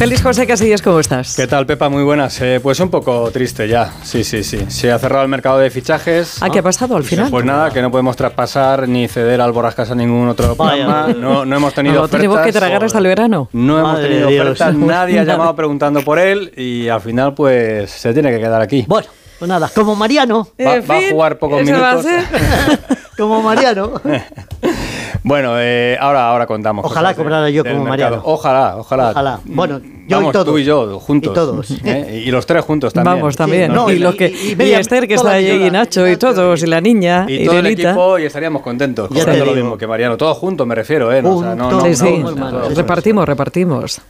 Feliz 0.00 0.22
José 0.22 0.46
Casillas, 0.46 0.80
¿cómo 0.80 0.98
estás? 0.98 1.36
¿Qué 1.36 1.46
tal, 1.46 1.66
Pepa? 1.66 1.90
Muy 1.90 2.02
buenas. 2.02 2.40
Eh, 2.40 2.58
pues 2.62 2.80
un 2.80 2.88
poco 2.88 3.30
triste 3.30 3.68
ya. 3.68 3.92
Sí, 4.02 4.24
sí, 4.24 4.42
sí. 4.42 4.64
Se 4.68 4.90
ha 4.90 4.98
cerrado 4.98 5.22
el 5.24 5.28
mercado 5.28 5.58
de 5.58 5.68
fichajes. 5.68 6.38
¿Ah, 6.42 6.48
qué 6.48 6.60
ha 6.60 6.62
pasado 6.62 6.96
al 6.96 7.04
final? 7.04 7.28
Pues 7.30 7.44
nada, 7.44 7.70
que 7.70 7.82
no 7.82 7.90
podemos 7.90 8.16
traspasar 8.16 8.88
ni 8.88 9.08
ceder 9.08 9.42
al 9.42 9.52
Borrascas 9.52 9.90
a 9.90 9.94
ningún 9.94 10.26
otro 10.28 10.56
programa. 10.56 11.08
No, 11.14 11.44
no 11.44 11.54
hemos 11.56 11.74
tenido 11.74 11.96
¿No 11.96 12.00
ofertas. 12.04 12.18
tenemos 12.18 12.40
que 12.40 12.50
tragar 12.52 12.82
hasta 12.82 12.96
el 12.96 13.04
verano? 13.04 13.50
No 13.52 13.78
hemos 13.78 13.92
Madre 13.92 14.08
tenido 14.08 14.28
Dios. 14.30 14.44
ofertas. 14.46 14.74
Nadie 14.78 15.18
ha 15.18 15.24
llamado 15.24 15.54
preguntando 15.54 16.00
por 16.02 16.18
él 16.18 16.50
y 16.56 16.88
al 16.88 17.02
final, 17.02 17.34
pues 17.34 17.90
se 17.90 18.14
tiene 18.14 18.30
que 18.30 18.38
quedar 18.38 18.62
aquí. 18.62 18.86
Bueno, 18.88 19.06
pues 19.38 19.48
nada, 19.50 19.70
como 19.74 19.94
Mariano. 19.96 20.48
Va- 20.58 20.80
va 20.80 20.96
a 20.96 21.10
jugar 21.10 21.38
pocos 21.38 21.60
¿eso 21.60 21.78
va 21.78 21.90
a 21.90 21.96
minutos. 21.96 22.10
ser? 22.10 22.98
como 23.18 23.42
Mariano. 23.42 24.00
Bueno, 25.22 25.54
eh, 25.58 25.96
ahora, 26.00 26.28
ahora 26.30 26.46
contamos. 26.46 26.84
Ojalá 26.84 27.10
de- 27.10 27.14
cobrara 27.16 27.50
yo 27.50 27.62
como 27.62 27.84
mercado. 27.84 27.88
Mariano. 27.90 28.22
Ojalá, 28.24 28.76
ojalá. 28.76 29.10
Ojalá. 29.10 29.40
Bueno, 29.44 29.80
yo 30.10 30.16
Vamos, 30.16 30.30
y 30.30 30.32
todos. 30.32 30.46
tú 30.46 30.58
y 30.58 30.64
yo, 30.64 31.00
juntos. 31.00 31.30
Y 31.32 31.34
todos. 31.34 31.70
¿eh? 31.84 32.22
Y 32.26 32.30
los 32.30 32.44
tres 32.44 32.64
juntos 32.64 32.92
también. 32.92 33.16
Vamos 33.16 33.36
también. 33.36 33.72
no, 33.72 33.90
y, 33.90 33.94
y- 33.94 33.98
lo 33.98 34.14
que, 34.14 34.28
y- 34.28 34.48
y 34.48 34.52
y, 34.52 34.56
media- 34.56 34.80
Esther, 34.80 35.08
que 35.08 35.14
está 35.14 35.32
allí, 35.32 35.50
y. 35.66 35.70
Nacho, 35.70 36.06
y 36.08 36.16
todos, 36.16 36.62
y 36.62 36.66
la 36.66 36.80
niña, 36.80 37.24
Y 37.28 37.44
todo 37.46 37.58
el 37.60 37.66
equipo 37.66 38.18
y 38.18 38.24
estaríamos 38.24 38.62
contentos. 38.62 39.08
Ya 39.10 39.20
cobrando 39.20 39.32
te 39.32 39.38
lo 39.38 39.54
digo. 39.54 39.64
mismo 39.66 39.78
que 39.78 39.86
Mariano. 39.86 40.16
Todos 40.16 40.36
juntos, 40.36 40.66
me 40.66 40.74
refiero, 40.74 41.12
¿eh? 41.12 41.22
No, 41.22 41.36
o 41.36 41.42
sea, 41.42 41.54
no, 41.54 41.70
no, 41.70 41.80
Sí, 41.82 41.94
sí. 41.94 42.22
repartimos, 42.74 43.26
repartimos. 43.26 44.00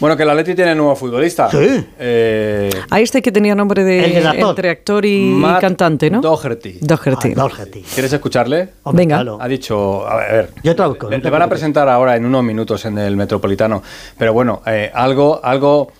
Bueno, 0.00 0.16
que 0.16 0.22
el 0.22 0.30
Atleti 0.30 0.54
tiene 0.54 0.76
nuevo 0.76 0.94
futbolista. 0.94 1.50
Sí. 1.50 1.84
Eh, 1.98 2.70
A 2.88 3.00
este 3.00 3.20
que 3.20 3.32
tenía 3.32 3.54
nombre 3.56 3.82
de, 3.82 4.18
actor. 4.24 4.48
entre 4.50 4.70
actor 4.70 5.04
y 5.04 5.22
Matt 5.34 5.60
cantante, 5.60 6.08
¿no? 6.08 6.20
Doherty. 6.20 6.78
Doherty. 6.80 7.32
Ah, 7.36 7.40
Doherty. 7.48 7.82
¿Quieres 7.82 8.12
escucharle? 8.12 8.68
Hombre, 8.84 9.02
Venga. 9.02 9.16
claro. 9.16 9.38
Ha 9.40 9.48
dicho, 9.48 10.06
a 10.06 10.16
ver, 10.16 10.30
a 10.30 10.32
ver, 10.34 10.50
Yo 10.62 10.76
traduzco, 10.76 11.10
le, 11.10 11.16
no 11.16 11.22
te 11.22 11.26
le 11.26 11.30
van 11.32 11.42
a 11.42 11.48
presentar 11.48 11.88
ahora 11.88 12.14
en 12.14 12.24
unos 12.24 12.44
minutos 12.44 12.84
en 12.84 12.96
el 12.98 13.16
Metropolitano, 13.16 13.82
pero 14.16 14.32
bueno, 14.32 14.62
eh, 14.66 14.90
algo, 14.94 15.37
algo 15.42 15.92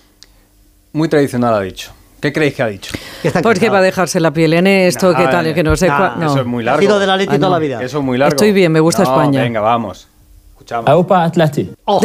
muy 0.93 1.07
tradicional 1.09 1.53
ha 1.53 1.61
dicho. 1.61 1.91
¿Qué 2.21 2.33
creéis 2.33 2.55
que 2.55 2.63
ha 2.63 2.67
dicho? 2.67 2.91
Porque 3.41 3.69
va 3.69 3.77
a 3.77 3.81
dejarse 3.81 4.19
la 4.19 4.31
piel 4.31 4.53
en 4.53 4.67
esto, 4.67 5.13
Nah, 5.13 5.17
que 5.19 5.27
tal, 5.27 5.53
que 5.53 5.63
no 5.63 5.77
sé 5.77 5.87
nah, 5.87 5.97
cuál. 5.97 6.19
No. 6.19 6.25
Eso 6.31 6.39
es 6.41 6.45
muy 6.45 6.63
Ha 6.63 6.65
largo. 6.65 6.81
sido 6.81 6.99
de 6.99 7.07
la 7.07 7.15
Leti 7.17 7.35
Ah, 7.35 7.37
toda 7.37 7.47
no. 7.49 7.55
la 7.55 7.59
vida. 7.59 7.81
Eso 7.81 7.99
es 7.99 8.03
muy 8.03 8.17
largo. 8.17 8.35
Estoy 8.35 8.51
bien, 8.51 8.71
me 8.71 8.79
gusta 8.81 9.03
No, 9.03 9.09
España. 9.11 9.41
Venga, 9.41 9.61
vamos. 9.61 10.07
Escuchamos. 10.51 10.89
Aupa 10.89 11.23
Atleti. 11.23 11.71
Oh, 11.85 12.01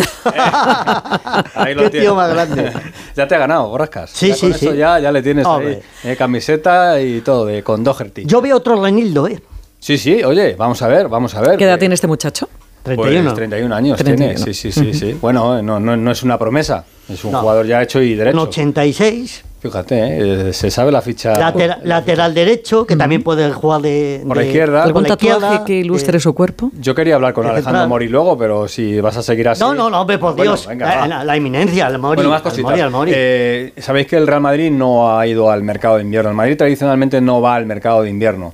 Ahí 1.54 1.74
lo 1.74 1.82
Qué 1.84 1.90
tienes. 1.90 2.06
tío 2.06 2.14
más 2.14 2.32
grande. 2.32 2.72
ya 3.16 3.26
te 3.26 3.34
ha 3.34 3.38
ganado, 3.38 3.68
Borrascas. 3.68 4.10
Sí, 4.10 4.28
Ya 4.28 4.34
sí, 4.34 4.40
con 4.42 4.50
eso 4.52 4.70
sí. 4.72 4.76
Ya, 4.76 4.98
ya 5.00 5.10
le 5.12 5.22
tienes 5.22 5.46
Hombre. 5.46 5.82
ahí 6.04 6.10
eh, 6.12 6.16
camiseta 6.16 7.00
y 7.00 7.20
todo, 7.20 7.46
de, 7.46 7.62
con 7.62 7.82
Doherty. 7.82 8.24
yo 8.24 8.40
veo 8.40 8.56
otro 8.56 8.80
Renildo, 8.80 9.26
¿eh? 9.26 9.42
Sí, 9.80 9.98
sí, 9.98 10.22
oye, 10.24 10.54
vamos 10.56 10.80
a 10.82 10.88
ver, 10.88 11.08
vamos 11.08 11.34
a 11.34 11.40
ver. 11.40 11.58
¿Qué 11.58 11.64
edad 11.64 11.74
Eh, 11.74 11.78
tiene 11.78 11.94
este 11.96 12.06
muchacho? 12.06 12.48
31. 12.84 13.22
Pues 13.24 13.34
31 13.34 13.74
años 13.74 13.96
31. 13.98 14.34
tiene, 14.36 14.54
sí, 14.54 14.54
sí, 14.54 14.70
sí, 14.70 14.94
sí. 14.94 15.18
Bueno, 15.20 15.60
no, 15.62 15.80
no, 15.80 15.96
no 15.96 16.10
es 16.12 16.22
una 16.22 16.38
promesa, 16.38 16.84
es 17.08 17.24
un 17.24 17.32
No. 17.32 17.40
jugador 17.40 17.66
ya 17.66 17.82
hecho 17.82 18.00
y 18.00 18.12
En 18.12 18.18
derecho. 18.18 18.42
86. 18.42 19.44
Fíjate, 19.64 20.48
eh, 20.50 20.52
se 20.52 20.70
sabe 20.70 20.92
la 20.92 21.00
ficha 21.00 21.32
Latera- 21.38 21.78
lateral 21.84 22.34
derecho, 22.34 22.84
que 22.86 22.96
también 22.96 23.22
puede 23.22 23.50
jugar 23.50 23.80
de. 23.80 24.22
Por 24.28 24.36
la 24.36 24.42
de- 24.42 24.48
izquierda. 24.48 24.82
¿Algún 24.84 25.04
la 25.04 25.16
tatuaje 25.16 25.64
que 25.64 25.76
ilustre 25.76 26.18
eh, 26.18 26.20
su 26.20 26.34
cuerpo? 26.34 26.70
Yo 26.78 26.94
quería 26.94 27.14
hablar 27.14 27.32
con 27.32 27.44
Alejandro 27.46 27.70
central. 27.70 27.88
Mori 27.88 28.08
luego, 28.08 28.36
pero 28.36 28.68
si 28.68 29.00
vas 29.00 29.16
a 29.16 29.22
seguir 29.22 29.48
así. 29.48 29.62
No, 29.62 29.72
no, 29.72 29.88
no, 29.88 30.02
hombre, 30.02 30.18
por 30.18 30.36
Bueno, 30.36 30.52
Dios. 30.52 30.66
venga, 30.66 30.94
la, 30.94 31.06
la- 31.06 31.24
la 31.24 31.36
eminencia, 31.36 31.86
el 31.86 31.98
Mori. 31.98 32.16
Bueno, 32.16 32.28
más 32.28 32.40
al 32.40 32.42
cositas. 32.42 32.70
Mori, 32.70 32.80
al 32.82 32.90
Mori. 32.90 33.12
Eh, 33.14 33.72
Sabéis 33.78 34.06
que 34.06 34.16
el 34.18 34.26
Real 34.26 34.42
Madrid 34.42 34.70
no 34.70 35.16
ha 35.18 35.26
ido 35.26 35.50
al 35.50 35.62
mercado 35.62 35.96
de 35.96 36.02
invierno. 36.02 36.28
El 36.28 36.36
Madrid 36.36 36.58
tradicionalmente 36.58 37.22
no 37.22 37.40
va 37.40 37.54
al 37.54 37.64
mercado 37.64 38.02
de 38.02 38.10
invierno. 38.10 38.52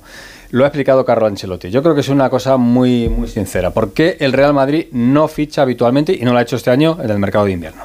Lo 0.51 0.65
ha 0.65 0.67
explicado 0.67 1.05
Carlo 1.05 1.27
Ancelotti. 1.27 1.69
Yo 1.69 1.81
creo 1.81 1.95
que 1.95 2.01
es 2.01 2.09
una 2.09 2.29
cosa 2.29 2.57
muy, 2.57 3.07
muy 3.07 3.29
sincera. 3.29 3.71
¿Por 3.71 3.93
qué 3.93 4.17
el 4.19 4.33
Real 4.33 4.53
Madrid 4.53 4.87
no 4.91 5.29
ficha 5.29 5.61
habitualmente 5.61 6.13
y 6.13 6.23
no 6.25 6.33
lo 6.33 6.39
ha 6.39 6.41
hecho 6.41 6.57
este 6.57 6.69
año 6.69 6.97
en 7.01 7.09
el 7.09 7.19
mercado 7.19 7.45
de 7.45 7.53
invierno? 7.53 7.83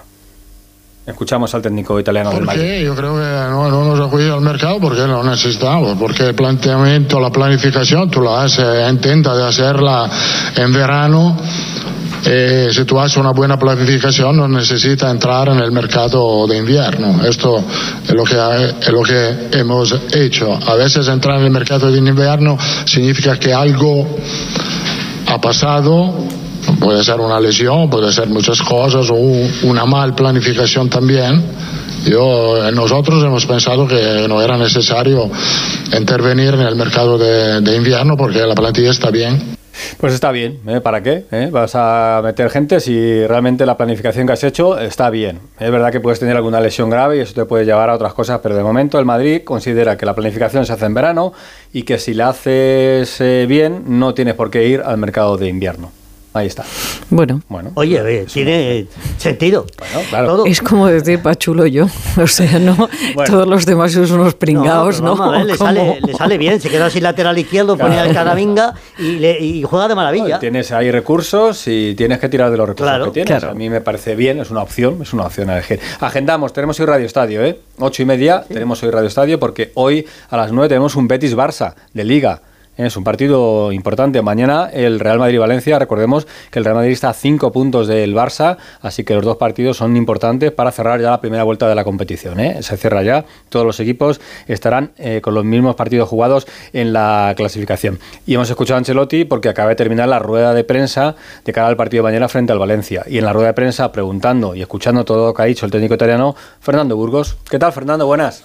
Escuchamos 1.07 1.55
al 1.55 1.63
técnico 1.63 2.01
italiano 2.01 2.33
del 2.33 2.43
Madrid. 2.43 2.83
Io 2.83 2.97
credo 2.97 3.15
che 3.15 3.49
no, 3.49 3.69
non 3.69 3.97
lo 3.97 4.07
acudido 4.07 4.35
al 4.35 4.41
mercado 4.41 4.81
porque 4.81 5.07
lo 5.07 5.23
necesitamos, 5.23 5.97
porque 5.97 6.25
el 6.25 6.35
planteamiento, 6.35 7.21
la 7.21 7.31
planificación, 7.31 8.11
tú 8.11 8.21
la 8.21 8.43
haces, 8.43 8.91
intenta 8.91 9.37
de 9.37 9.47
hacerla 9.47 10.11
en 10.57 10.73
verano. 10.73 11.37
Eh, 12.29 12.69
si 12.73 12.85
tú 12.85 12.99
haces 12.99 13.17
una 13.19 13.31
buena 13.31 13.59
planificación 13.59 14.37
no 14.37 14.49
necesitas 14.49 15.11
entrar 15.11 15.49
en 15.49 15.61
el 15.61 15.71
mercado 15.71 16.47
de 16.47 16.57
invierno. 16.57 17.25
Esto 17.25 17.63
es 18.05 18.13
lo 18.15 18.25
que, 18.25 18.37
es 18.81 18.89
lo 18.89 19.03
que 19.03 19.59
hemos 19.59 19.95
hecho. 20.13 20.59
A 20.67 20.75
veces 20.75 21.07
entrar 21.09 21.39
en 21.39 21.45
el 21.45 21.51
mercado 21.51 21.91
de 21.91 21.99
invierno 21.99 22.59
significa 22.85 23.39
que 23.39 23.53
algo 23.55 24.07
ha 25.29 25.41
pasado, 25.41 26.15
puede 26.81 27.05
ser 27.05 27.21
una 27.21 27.39
lesión, 27.41 27.89
puede 27.89 28.13
ser 28.13 28.29
muchas 28.29 28.61
cosas, 28.63 29.09
o 29.11 29.15
un- 29.15 29.51
una 29.63 29.85
mal 29.85 30.15
planificación 30.15 30.89
también. 30.91 31.43
Yo, 32.07 32.71
nosotros 32.73 33.23
hemos 33.25 33.47
pensado 33.47 33.87
que 33.87 34.27
no 34.29 34.41
era 34.41 34.57
necesario 34.57 35.31
intervenir 35.97 36.55
en 36.55 36.61
el 36.61 36.77
mercado 36.77 37.19
de 37.19 37.77
invierno 37.77 38.17
porque 38.17 38.41
la 38.47 38.55
plantilla 38.55 38.91
está 38.91 39.11
bien. 39.11 39.57
Pues 39.99 40.13
está 40.13 40.33
bien, 40.33 40.61
¿eh? 40.67 40.81
¿para 40.81 41.03
qué? 41.03 41.25
¿Eh? 41.31 41.49
Vas 41.51 41.73
a 41.75 42.21
meter 42.23 42.51
gente 42.51 42.81
si 42.81 43.27
realmente 43.27 43.67
la 43.67 43.77
planificación 43.77 44.27
que 44.27 44.33
has 44.33 44.45
hecho 44.45 44.79
está 44.79 45.11
bien. 45.11 45.41
Es 45.59 45.71
verdad 45.71 45.91
que 45.91 46.01
puedes 46.01 46.21
tener 46.21 46.37
alguna 46.37 46.61
lesión 46.61 46.91
grave 46.91 47.17
y 47.19 47.21
eso 47.21 47.35
te 47.35 47.45
puede 47.45 47.65
llevar 47.65 47.91
a 47.91 47.95
otras 47.95 48.15
cosas, 48.15 48.41
pero 48.43 48.57
de 48.57 48.63
momento 48.63 48.99
el 48.99 49.05
Madrid 49.05 49.43
considera 49.45 49.97
que 49.97 50.07
la 50.07 50.15
planificación 50.15 50.67
se 50.67 50.73
hace 50.73 50.87
en 50.87 50.95
verano 50.95 51.33
y 51.73 51.83
que 51.83 51.99
si 51.99 52.15
la 52.15 52.31
haces 52.31 53.21
eh, 53.21 53.47
bien 53.49 53.85
no 53.87 54.15
tienes 54.15 54.35
por 54.35 54.51
qué 54.51 54.67
ir 54.69 54.83
al 54.85 54.99
mercado 54.99 55.37
de 55.37 55.49
invierno. 55.49 55.91
Ahí 56.37 56.47
está. 56.49 56.65
Bueno, 57.11 57.41
Bueno, 57.49 57.71
Oye, 57.75 58.01
eh, 58.05 58.27
tiene 58.33 58.87
sentido. 59.19 59.67
Bueno, 59.79 60.01
claro. 60.11 60.27
Todo. 60.29 60.47
es 60.47 60.61
como 60.61 60.87
decir 60.87 61.21
pachulo 61.23 61.67
yo. 61.67 61.87
O 62.23 62.27
sea, 62.27 62.59
no, 62.59 62.75
Bueno. 63.15 63.25
todos 63.33 63.47
los 63.47 63.65
demás 63.67 63.93
son 63.93 64.11
unos 64.13 64.35
pringados, 64.35 65.01
¿no? 65.01 65.17
ver, 65.31 65.45
le, 65.47 65.57
sale, 65.59 66.01
le 66.01 66.15
sale 66.15 66.39
bien, 66.39 66.61
se 66.61 66.69
queda 66.69 66.91
sin 66.91 67.03
lateral 67.03 67.39
izquierdo, 67.39 67.77
ponía 67.77 68.05
el 68.05 68.13
caravinga 68.15 68.75
y, 68.99 69.17
le- 69.19 69.39
y 69.41 69.63
juega 69.63 69.89
de 69.89 69.95
maravilla. 69.95 70.39
Tienes 70.39 70.73
ahí 70.73 70.91
recursos 70.91 71.67
y 71.67 71.95
tienes 71.95 72.19
que 72.19 72.29
tirar 72.29 72.51
de 72.51 72.57
los 72.57 72.69
recursos 72.69 72.87
Claro, 72.91 73.05
que 73.07 73.11
tienes. 73.23 73.29
claro. 73.39 73.51
A 73.51 73.55
mí 73.55 73.69
me 73.71 73.81
parece 73.81 74.15
bien, 74.15 74.41
es 74.41 74.51
una 74.51 74.63
opción, 74.63 74.99
es 75.03 75.13
una 75.13 75.25
opción 75.25 75.51
a 75.51 75.55
elegir. 75.55 75.81
Agendamos, 76.01 76.53
tenemos 76.53 76.79
hoy 76.81 76.87
Radio 76.87 77.07
Estadio, 77.07 77.45
¿eh? 77.45 77.59
Ocho 77.79 78.03
y 78.03 78.05
media, 78.05 78.45
tenemos 78.47 78.83
hoy 78.83 78.91
Radio 78.91 79.09
Estadio 79.09 79.39
porque 79.39 79.71
hoy 79.75 80.07
a 80.31 80.37
las 80.37 80.53
nueve 80.53 80.69
tenemos 80.69 80.97
un 80.97 81.09
Betis-Barça 81.09 81.75
de 81.95 82.05
Liga. 82.05 82.41
Es 82.77 82.95
un 82.97 83.05
partido 83.05 83.73
importante. 83.73 84.21
Mañana 84.21 84.69
el 84.71 85.01
Real 85.01 85.19
Madrid-Valencia, 85.19 85.79
recordemos 85.79 86.27
que 86.51 86.59
el 86.59 86.65
Real 86.65 86.77
Madrid 86.77 86.93
está 86.93 87.09
a 87.09 87.15
cinco 87.15 87.51
puntos 87.51 87.87
del 87.87 88.15
Barça, 88.15 88.59
así 88.83 89.03
que 89.03 89.15
los 89.15 89.25
dos 89.25 89.39
partidos 89.39 89.79
son 89.79 89.97
importantes 89.97 90.53
para 90.53 90.71
cerrar 90.73 91.01
ya 91.01 91.11
la 91.11 91.21
primera 91.21 91.43
vuelta 91.43 91.69
de 91.69 91.75
la 91.75 91.85
competición. 91.85 92.39
¿eh? 92.39 92.63
Se 92.63 92.77
cierra 92.77 93.03
ya, 93.03 93.25
todos 93.49 93.65
los 93.65 93.81
equipos 93.81 94.21
estarán 94.47 94.93
eh, 94.99 95.23
con 95.23 95.33
los 95.33 95.45
mismos 95.45 95.75
partidos 95.75 96.07
jugados 96.09 96.47
en 96.75 96.93
la 96.93 97.33
clasificación. 97.35 97.99
Y 98.27 98.35
hemos 98.35 98.51
escuchado 98.51 98.77
a 98.77 98.79
Ancelotti 98.79 99.25
porque 99.25 99.49
acaba 99.49 99.71
de 99.71 99.77
terminar 99.77 100.09
la 100.09 100.19
rueda 100.19 100.53
de 100.53 100.63
prensa 100.63 101.17
de 101.47 101.53
cara 101.55 101.69
al 101.69 101.77
partido 101.77 102.03
de 102.03 102.11
mañana 102.11 102.29
frente 102.29 102.53
al 102.53 102.59
Valencia. 102.59 103.05
Y 103.07 103.17
en 103.17 103.25
la 103.25 103.33
rueda 103.33 103.49
de 103.49 103.55
prensa, 103.55 103.91
preguntando 103.91 104.55
y 104.55 104.61
escuchando 104.61 105.03
todo 105.07 105.29
lo 105.29 105.35
que 105.35 105.41
ha 105.41 105.47
dicho 105.47 105.65
el 105.65 105.73
técnico 105.73 105.95
italiano, 105.95 106.37
Fernando 106.61 106.95
Burgos. 106.95 107.39
¿Qué 107.49 107.59
tal, 107.59 107.73
Fernando? 107.73 108.07
Buenas. 108.07 108.43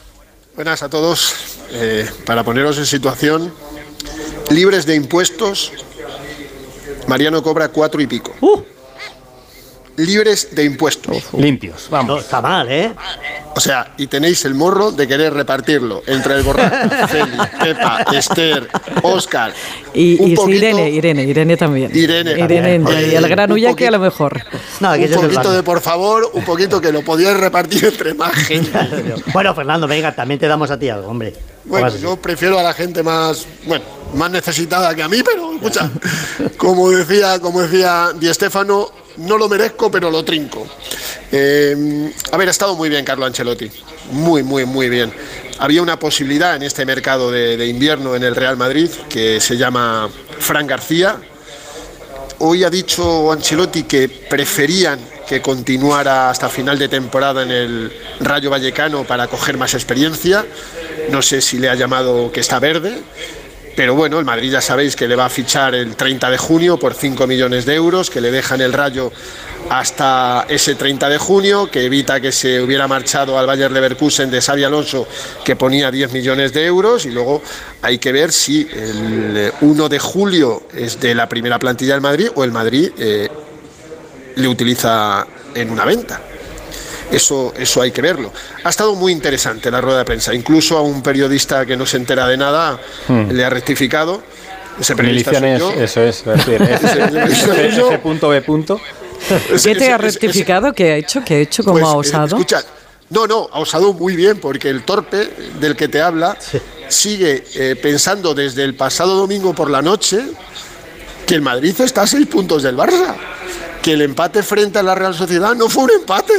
Buenas 0.56 0.84
a 0.84 0.90
todos. 0.90 1.36
Eh, 1.74 2.06
para 2.25 2.44
poneros 2.44 2.78
en 2.78 2.86
situación, 2.86 3.53
libres 4.51 4.85
de 4.85 4.95
impuestos, 4.95 5.72
Mariano 7.07 7.41
cobra 7.41 7.69
cuatro 7.69 8.01
y 8.01 8.07
pico. 8.07 8.34
Uh, 8.41 8.62
Libres 9.97 10.56
de 10.56 10.63
impuestos. 10.63 11.34
Limpios, 11.34 11.84
no, 11.85 11.91
vamos. 11.91 12.23
está 12.23 12.41
mal, 12.41 12.72
¿eh? 12.72 12.94
O 13.53 13.59
sea, 13.59 13.94
y 13.97 14.07
tenéis 14.07 14.45
el 14.45 14.53
morro 14.53 14.91
de 14.91 15.07
querer 15.07 15.34
repartirlo 15.34 16.03
entre 16.07 16.35
el 16.35 16.44
borracho, 16.44 17.07
Feli, 17.07 17.38
Pepa, 17.59 18.06
Esther, 18.13 18.69
Oscar. 19.03 19.53
Y, 19.94 20.36
poquito- 20.36 20.50
Irene, 20.50 20.89
Irene, 20.89 21.24
Irene 21.24 21.57
también. 21.57 21.92
Irene 21.94 22.31
Irene 22.39 22.81
y 23.12 23.15
el 23.15 23.27
gran 23.27 23.51
Ulla 23.51 23.74
que 23.75 23.88
a 23.88 23.92
lo 23.92 24.00
mejor. 24.00 24.42
No, 24.80 24.94
que 24.94 25.06
Un 25.06 25.21
poquito 25.24 25.51
de 25.51 25.63
por 25.63 25.81
favor, 25.81 26.30
un 26.33 26.45
poquito 26.45 26.80
que 26.80 26.92
lo 26.94 27.01
podíais 27.03 27.38
repartir 27.38 27.86
entre 27.86 28.13
más 28.13 28.33
gente. 28.48 28.71
Bueno, 29.33 29.53
Fernando, 29.53 29.86
venga, 29.88 30.15
también 30.15 30.39
te 30.39 30.48
damos 30.48 30.71
a 30.71 30.80
ti 30.80 30.88
algo, 30.89 31.07
hombre. 31.09 31.33
Bueno, 31.65 31.89
yo 31.98 32.15
prefiero 32.15 32.57
a 32.57 32.63
la 32.63 32.74
gente 32.74 33.03
más, 33.03 33.45
bueno, 33.65 33.83
más 34.15 34.31
necesitada 34.31 34.95
que 34.95 35.03
a 35.03 35.07
mí, 35.09 35.21
pero 35.24 35.53
escucha, 35.53 35.89
como 36.57 36.89
decía, 36.89 37.39
como 37.39 37.62
decía 37.62 38.12
Di 38.18 38.33
Stéfano, 38.33 38.89
no 39.21 39.38
lo 39.38 39.47
merezco, 39.47 39.89
pero 39.89 40.09
lo 40.09 40.23
trinco. 40.23 40.68
Eh, 41.31 42.12
a 42.31 42.38
ver, 42.38 42.47
ha 42.47 42.51
estado 42.51 42.75
muy 42.75 42.89
bien 42.89 43.06
Carlo 43.06 43.25
Ancelotti, 43.25 43.69
muy, 44.12 44.44
muy, 44.44 44.65
muy 44.65 44.89
bien. 44.89 45.13
Había 45.59 45.81
una 45.81 45.97
posibilidad 46.00 46.56
en 46.56 46.63
este 46.63 46.85
mercado 46.85 47.31
de, 47.31 47.56
de 47.57 47.68
invierno 47.68 48.15
en 48.15 48.23
el 48.23 48.35
Real 48.35 48.57
Madrid 48.57 48.89
que 49.09 49.39
se 49.39 49.57
llama 49.57 50.09
Fran 50.39 50.68
García. 50.68 51.18
Hoy 52.39 52.63
ha 52.63 52.69
dicho 52.69 53.31
Ancelotti 53.31 53.83
que 53.83 54.09
preferían 54.09 55.00
que 55.27 55.41
continuara 55.41 56.29
hasta 56.29 56.50
final 56.50 56.77
de 56.77 56.89
temporada 56.89 57.44
en 57.44 57.51
el 57.51 57.94
Rayo 58.19 58.50
Vallecano 58.50 59.06
para 59.06 59.27
coger 59.27 59.57
más 59.57 59.74
experiencia. 59.75 60.45
No 61.09 61.21
sé 61.21 61.39
si 61.39 61.57
le 61.57 61.69
ha 61.69 61.75
llamado 61.75 62.31
que 62.31 62.41
está 62.41 62.59
verde. 62.59 63.01
Pero 63.75 63.95
bueno, 63.95 64.19
el 64.19 64.25
Madrid 64.25 64.51
ya 64.51 64.62
sabéis 64.62 64.95
que 64.95 65.07
le 65.07 65.15
va 65.15 65.25
a 65.25 65.29
fichar 65.29 65.73
el 65.75 65.95
30 65.95 66.29
de 66.29 66.38
junio 66.38 66.77
por 66.77 66.94
5 66.94 67.25
millones 67.25 67.65
de 67.65 67.75
euros, 67.75 68.09
que 68.09 68.19
le 68.19 68.29
dejan 68.31 68.59
el 68.62 68.73
rayo 68.73 69.12
hasta 69.69 70.45
ese 70.50 70.75
30 70.75 71.07
de 71.07 71.18
junio, 71.18 71.69
que 71.71 71.85
evita 71.85 72.19
que 72.19 72.31
se 72.31 72.62
hubiera 72.62 72.88
marchado 72.88 73.39
al 73.39 73.47
Bayer 73.47 73.71
Leverkusen 73.71 74.29
de 74.29 74.41
Xavi 74.41 74.65
Alonso, 74.65 75.07
que 75.45 75.56
ponía 75.56 75.89
10 75.89 76.12
millones 76.12 76.51
de 76.51 76.65
euros, 76.65 77.06
y 77.06 77.12
luego 77.12 77.41
hay 77.81 77.97
que 77.97 78.12
ver 78.12 78.33
si 78.33 78.68
el 78.73 79.53
1 79.62 79.89
de 79.89 80.00
julio 80.00 80.63
es 80.75 81.00
de 81.00 81.15
la 81.15 81.29
primera 81.29 81.57
plantilla 81.57 81.94
del 81.94 82.01
Madrid 82.01 82.29
o 82.35 82.44
el 82.44 82.51
Madrid 82.51 82.91
eh, 82.97 83.29
le 84.35 84.47
utiliza 84.47 85.25
en 85.56 85.69
una 85.69 85.85
venta. 85.85 86.21
Eso, 87.12 87.54
eso 87.58 87.81
hay 87.81 87.92
que 87.92 88.02
verlo. 88.02 88.31
Ha 88.63 88.69
estado 88.69 88.96
muy 88.96 89.12
interesante 89.12 89.69
la 89.69 89.81
rueda 89.81 90.00
de 90.00 90.06
prensa. 90.06 90.34
Incluso 90.34 90.78
a 90.78 90.81
un 90.81 91.02
periodista 91.04 91.66
que 91.66 91.75
no 91.75 91.86
se 91.86 91.98
entera 91.98 92.28
de 92.28 92.38
nada 92.38 92.80
le 93.10 93.44
ha 93.46 93.50
rectificado. 93.50 94.22
Ese 94.80 94.96
periodista 94.96 95.31
soy 95.34 95.42
Miliciones, 95.42 95.75
yo. 95.78 95.84
eso 95.84 96.02
es, 96.02 96.19
es 96.19 96.25
decir, 96.25 96.62
ese, 96.62 96.86
Ese- 97.04 97.24
ese- 97.25 97.68
ese 97.88 98.00
punto 98.00 98.30
B 98.30 98.42
punto. 98.42 98.80
¿Qué 99.63 99.75
te 99.75 99.92
ha 99.92 99.98
rectificado? 99.98 100.74
¿Qué 100.74 100.92
ha 100.94 100.96
hecho? 100.96 101.22
¿Qué 101.24 101.36
ha 101.36 101.38
hecho? 101.40 101.63
¿Cómo 101.63 101.74
Pues, 101.80 101.86
ha 101.86 101.92
eh, 101.94 101.98
osado? 101.98 102.38
escucha, 102.38 102.63
no, 103.10 103.28
no, 103.28 103.50
ha 103.52 103.60
osado 103.60 103.94
muy 103.94 104.16
bien 104.16 104.40
porque 104.40 104.69
el 104.69 104.84
torpe 104.84 105.30
del 105.60 105.75
que 105.75 105.88
te 105.90 106.02
habla 106.02 106.38
sigue 106.88 107.44
eh, 107.56 107.75
pensando 107.75 108.34
desde 108.34 108.63
el 108.63 108.74
pasado 108.74 109.16
domingo 109.16 109.54
por 109.54 109.69
la 109.69 109.81
noche 109.81 110.22
que 111.28 111.36
el 111.36 111.42
Madrid 111.42 111.75
está 111.81 112.04
a 112.04 112.08
seis 112.08 112.25
puntos 112.28 112.63
del 112.63 112.75
Barça, 112.75 113.13
que 113.81 113.94
el 113.94 114.02
empate 114.02 114.42
frente 114.42 114.80
a 114.80 114.84
la 114.84 114.96
Real 114.96 115.13
Sociedad 115.13 115.54
no 115.56 115.69
fue 115.69 115.84
un 115.84 115.92
empate. 115.92 116.34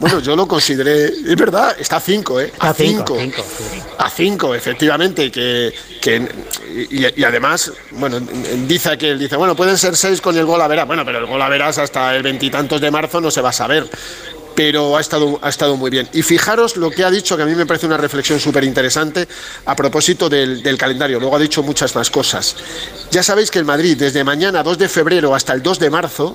Bueno, 0.00 0.20
yo 0.20 0.34
lo 0.34 0.48
consideré, 0.48 1.04
es 1.06 1.36
verdad, 1.36 1.76
está 1.78 1.96
a 1.96 2.00
cinco, 2.00 2.40
¿eh? 2.40 2.50
A 2.58 2.70
A 2.70 2.74
cinco, 2.74 3.16
cinco. 3.18 3.42
a 3.42 3.44
cinco, 3.44 3.44
sí. 3.74 3.80
A 3.98 4.10
cinco, 4.10 4.54
efectivamente, 4.54 5.30
que, 5.30 5.72
que- 6.00 6.26
y, 6.90 7.20
y 7.20 7.24
además, 7.24 7.70
bueno, 7.92 8.18
dice 8.66 8.90
aquel, 8.90 9.18
dice, 9.18 9.36
bueno, 9.36 9.54
pueden 9.54 9.76
ser 9.76 9.94
seis 9.96 10.20
con 10.22 10.36
el 10.38 10.46
gol 10.46 10.60
a 10.62 10.68
verás. 10.68 10.86
Bueno, 10.86 11.04
pero 11.04 11.18
el 11.18 11.26
gol 11.26 11.40
a 11.42 11.48
verás 11.50 11.76
hasta 11.78 12.16
el 12.16 12.22
veintitantos 12.22 12.80
de 12.80 12.90
marzo 12.90 13.20
no 13.20 13.30
se 13.30 13.40
va 13.42 13.50
a 13.50 13.52
saber. 13.52 13.88
Pero 14.54 14.96
ha 14.96 15.00
estado, 15.00 15.38
ha 15.42 15.48
estado 15.48 15.76
muy 15.76 15.90
bien. 15.90 16.08
Y 16.12 16.22
fijaros 16.22 16.76
lo 16.76 16.90
que 16.90 17.04
ha 17.04 17.10
dicho, 17.10 17.36
que 17.36 17.42
a 17.44 17.46
mí 17.46 17.54
me 17.54 17.66
parece 17.66 17.86
una 17.86 17.96
reflexión 17.96 18.40
súper 18.40 18.64
interesante 18.64 19.28
a 19.66 19.76
propósito 19.76 20.28
del, 20.28 20.62
del 20.62 20.76
calendario. 20.76 21.20
Luego 21.20 21.36
ha 21.36 21.38
dicho 21.38 21.62
muchas 21.62 21.94
más 21.94 22.10
cosas. 22.10 22.56
Ya 23.10 23.22
sabéis 23.22 23.50
que 23.50 23.58
el 23.58 23.64
Madrid, 23.64 23.96
desde 23.98 24.24
mañana 24.24 24.62
2 24.62 24.76
de 24.78 24.88
febrero 24.88 25.34
hasta 25.34 25.52
el 25.52 25.62
2 25.62 25.78
de 25.78 25.90
marzo, 25.90 26.34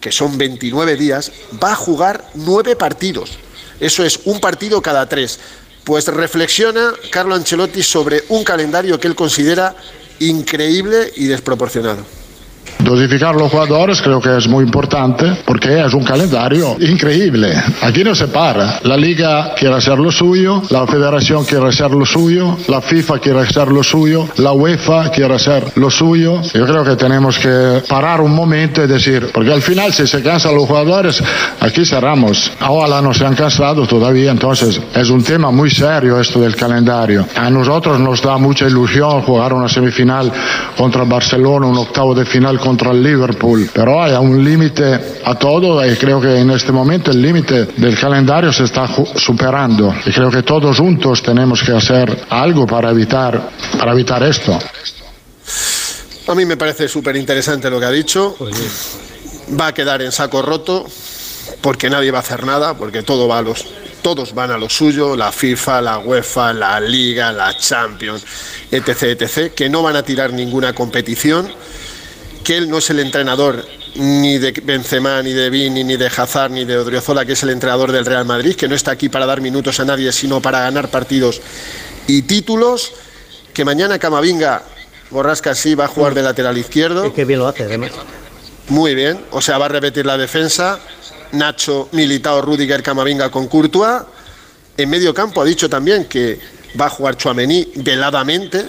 que 0.00 0.12
son 0.12 0.38
29 0.38 0.96
días, 0.96 1.32
va 1.62 1.72
a 1.72 1.76
jugar 1.76 2.30
nueve 2.34 2.76
partidos. 2.76 3.32
Eso 3.78 4.04
es 4.04 4.20
un 4.24 4.40
partido 4.40 4.82
cada 4.82 5.08
tres. 5.08 5.38
Pues 5.84 6.06
reflexiona 6.06 6.92
Carlo 7.10 7.34
Ancelotti 7.34 7.82
sobre 7.82 8.24
un 8.28 8.44
calendario 8.44 8.98
que 8.98 9.08
él 9.08 9.14
considera 9.14 9.74
increíble 10.18 11.12
y 11.16 11.26
desproporcionado. 11.26 12.19
Dosificar 12.90 13.36
los 13.36 13.52
jugadores 13.52 14.02
creo 14.02 14.20
que 14.20 14.36
es 14.36 14.48
muy 14.48 14.64
importante 14.64 15.36
porque 15.44 15.80
es 15.80 15.94
un 15.94 16.02
calendario 16.02 16.76
increíble. 16.80 17.54
Aquí 17.82 18.02
no 18.02 18.16
se 18.16 18.26
para. 18.26 18.80
La 18.82 18.96
liga 18.96 19.54
quiere 19.54 19.76
hacer 19.76 19.96
lo 19.96 20.10
suyo, 20.10 20.60
la 20.70 20.84
federación 20.88 21.44
quiere 21.44 21.68
hacer 21.68 21.92
lo 21.92 22.04
suyo, 22.04 22.56
la 22.66 22.80
FIFA 22.80 23.20
quiere 23.20 23.42
hacer 23.42 23.68
lo 23.68 23.84
suyo, 23.84 24.26
la 24.38 24.50
UEFA 24.50 25.08
quiere 25.12 25.36
hacer 25.36 25.70
lo 25.76 25.88
suyo. 25.88 26.42
Yo 26.52 26.66
creo 26.66 26.82
que 26.82 26.96
tenemos 26.96 27.38
que 27.38 27.80
parar 27.88 28.20
un 28.22 28.34
momento 28.34 28.82
y 28.82 28.88
decir, 28.88 29.30
porque 29.32 29.52
al 29.52 29.62
final 29.62 29.92
si 29.92 30.08
se 30.08 30.20
cansan 30.20 30.56
los 30.56 30.66
jugadores, 30.66 31.22
aquí 31.60 31.84
cerramos. 31.84 32.50
Ojalá 32.60 33.00
no 33.00 33.14
se 33.14 33.24
han 33.24 33.36
cansado 33.36 33.86
todavía, 33.86 34.32
entonces 34.32 34.80
es 34.92 35.10
un 35.10 35.22
tema 35.22 35.52
muy 35.52 35.70
serio 35.70 36.18
esto 36.18 36.40
del 36.40 36.56
calendario. 36.56 37.24
A 37.36 37.48
nosotros 37.50 38.00
nos 38.00 38.20
da 38.20 38.36
mucha 38.36 38.66
ilusión 38.66 39.22
jugar 39.22 39.52
una 39.52 39.68
semifinal 39.68 40.32
contra 40.76 41.04
el 41.04 41.08
Barcelona, 41.08 41.68
un 41.68 41.78
octavo 41.78 42.16
de 42.16 42.24
final 42.24 42.58
contra 42.58 42.79
el 42.88 43.02
Liverpool, 43.02 43.70
pero 43.72 44.02
hay 44.02 44.12
un 44.14 44.44
límite 44.44 45.00
a 45.24 45.34
todo 45.34 45.84
y 45.86 45.96
creo 45.96 46.20
que 46.20 46.38
en 46.38 46.50
este 46.50 46.72
momento 46.72 47.10
el 47.10 47.20
límite 47.20 47.66
del 47.76 47.98
calendario 47.98 48.52
se 48.52 48.64
está 48.64 48.88
superando 49.16 49.94
y 50.04 50.10
creo 50.12 50.30
que 50.30 50.42
todos 50.42 50.78
juntos 50.78 51.22
tenemos 51.22 51.62
que 51.62 51.72
hacer 51.72 52.24
algo 52.30 52.66
para 52.66 52.90
evitar, 52.90 53.50
para 53.78 53.92
evitar 53.92 54.22
esto. 54.22 54.58
A 56.26 56.34
mí 56.34 56.44
me 56.44 56.56
parece 56.56 56.88
súper 56.88 57.16
interesante 57.16 57.68
lo 57.70 57.80
que 57.80 57.86
ha 57.86 57.90
dicho. 57.90 58.36
Va 59.60 59.68
a 59.68 59.74
quedar 59.74 60.00
en 60.00 60.12
saco 60.12 60.42
roto 60.42 60.86
porque 61.60 61.90
nadie 61.90 62.10
va 62.10 62.18
a 62.18 62.20
hacer 62.22 62.44
nada, 62.44 62.74
porque 62.74 63.02
todo 63.02 63.28
va 63.28 63.38
a 63.38 63.42
los, 63.42 63.64
todos 64.02 64.34
van 64.34 64.50
a 64.50 64.58
lo 64.58 64.68
suyo, 64.68 65.16
la 65.16 65.32
FIFA, 65.32 65.80
la 65.80 65.98
UEFA, 65.98 66.52
la 66.52 66.80
Liga, 66.80 67.32
la 67.32 67.56
Champions, 67.56 68.24
etc, 68.70 69.20
etc, 69.20 69.54
que 69.54 69.68
no 69.68 69.82
van 69.82 69.96
a 69.96 70.02
tirar 70.02 70.32
ninguna 70.32 70.72
competición, 70.72 71.50
que 72.50 72.56
él 72.56 72.68
no 72.68 72.78
es 72.78 72.90
el 72.90 72.98
entrenador 72.98 73.64
ni 73.94 74.38
de 74.38 74.50
Benzema, 74.50 75.22
ni 75.22 75.32
de 75.32 75.50
Vini, 75.50 75.84
ni 75.84 75.96
de 75.96 76.08
Hazard, 76.08 76.50
ni 76.50 76.64
de 76.64 76.78
Odriozola, 76.78 77.24
que 77.24 77.34
es 77.34 77.42
el 77.44 77.50
entrenador 77.50 77.92
del 77.92 78.04
Real 78.04 78.24
Madrid, 78.24 78.56
que 78.56 78.66
no 78.66 78.74
está 78.74 78.90
aquí 78.90 79.08
para 79.08 79.24
dar 79.24 79.40
minutos 79.40 79.78
a 79.78 79.84
nadie, 79.84 80.10
sino 80.10 80.42
para 80.42 80.58
ganar 80.58 80.90
partidos 80.90 81.40
y 82.08 82.22
títulos, 82.22 82.92
que 83.54 83.64
mañana 83.64 84.00
Camavinga, 84.00 84.64
Borrasca 85.10 85.54
sí, 85.54 85.76
va 85.76 85.84
a 85.84 85.86
jugar 85.86 86.12
de 86.12 86.24
lateral 86.24 86.58
izquierdo. 86.58 87.04
Es 87.04 87.12
que 87.12 87.24
bien 87.24 87.38
lo 87.38 87.46
hace, 87.46 87.62
además. 87.62 87.92
Muy 88.66 88.96
bien, 88.96 89.20
o 89.30 89.40
sea, 89.40 89.56
va 89.56 89.66
a 89.66 89.68
repetir 89.68 90.04
la 90.04 90.18
defensa. 90.18 90.80
Nacho, 91.30 91.88
Militao, 91.92 92.42
Rudiger, 92.42 92.82
Camavinga 92.82 93.30
con 93.30 93.46
Courtois. 93.46 94.02
En 94.76 94.90
medio 94.90 95.14
campo 95.14 95.40
ha 95.40 95.44
dicho 95.44 95.70
también 95.70 96.06
que 96.06 96.40
va 96.80 96.86
a 96.86 96.90
jugar 96.90 97.16
Chuamení 97.16 97.68
veladamente. 97.76 98.66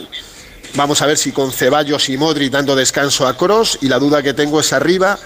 Vamos 0.75 1.01
a 1.01 1.05
ver 1.05 1.17
si 1.17 1.31
con 1.31 1.51
Ceballos 1.51 2.07
y 2.09 2.17
Modri 2.17 2.49
dando 2.49 2.75
descanso 2.75 3.27
a 3.27 3.35
Cross. 3.35 3.79
Y 3.81 3.87
la 3.87 3.99
duda 3.99 4.23
que 4.23 4.33
tengo 4.33 4.59
es 4.59 4.71
arriba, 4.71 5.19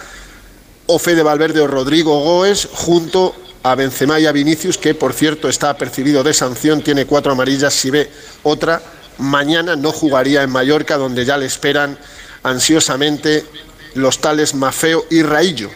o 0.88 1.00
Fede 1.00 1.24
Valverde 1.24 1.62
o 1.62 1.68
Rodrigo 1.68 2.20
Goes 2.20 2.68
junto 2.72 3.36
a 3.62 3.76
Benzema 3.76 4.20
y 4.20 4.26
a 4.26 4.32
Vinicius, 4.32 4.78
que 4.78 4.94
por 4.94 5.14
cierto 5.14 5.50
está 5.50 5.70
apercibido 5.70 6.24
de 6.24 6.34
sanción, 6.34 6.82
tiene 6.82 7.06
cuatro 7.06 7.32
amarillas, 7.32 7.74
si 7.74 7.90
ve 7.90 8.12
otra, 8.44 8.82
mañana 9.18 9.76
no 9.76 9.92
jugaría 9.92 10.44
en 10.44 10.52
Mallorca, 10.52 10.98
donde 10.98 11.26
ya 11.26 11.38
le 11.38 11.48
esperan 11.48 11.98
ansiosamente 12.44 13.46
los 13.96 14.20
tales 14.20 14.54
Mafeo 14.54 15.06
y 15.10 15.24
Raillo. 15.24 15.70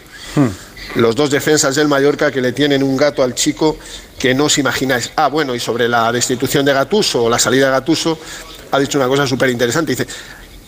Los 0.94 1.16
dos 1.16 1.30
defensas 1.30 1.74
del 1.74 1.88
Mallorca 1.88 2.30
que 2.30 2.40
le 2.40 2.52
tienen 2.52 2.82
un 2.82 2.96
gato 2.96 3.22
al 3.22 3.34
chico 3.34 3.76
que 4.18 4.34
no 4.34 4.44
os 4.44 4.58
imagináis. 4.58 5.10
Ah, 5.16 5.28
bueno, 5.28 5.54
y 5.54 5.60
sobre 5.60 5.88
la 5.88 6.12
destitución 6.12 6.64
de 6.64 6.72
Gatuso 6.72 7.24
o 7.24 7.30
la 7.30 7.38
salida 7.38 7.66
de 7.66 7.72
Gatuso, 7.72 8.18
ha 8.70 8.78
dicho 8.78 8.98
una 8.98 9.08
cosa 9.08 9.26
súper 9.26 9.50
interesante. 9.50 9.92
Dice, 9.92 10.06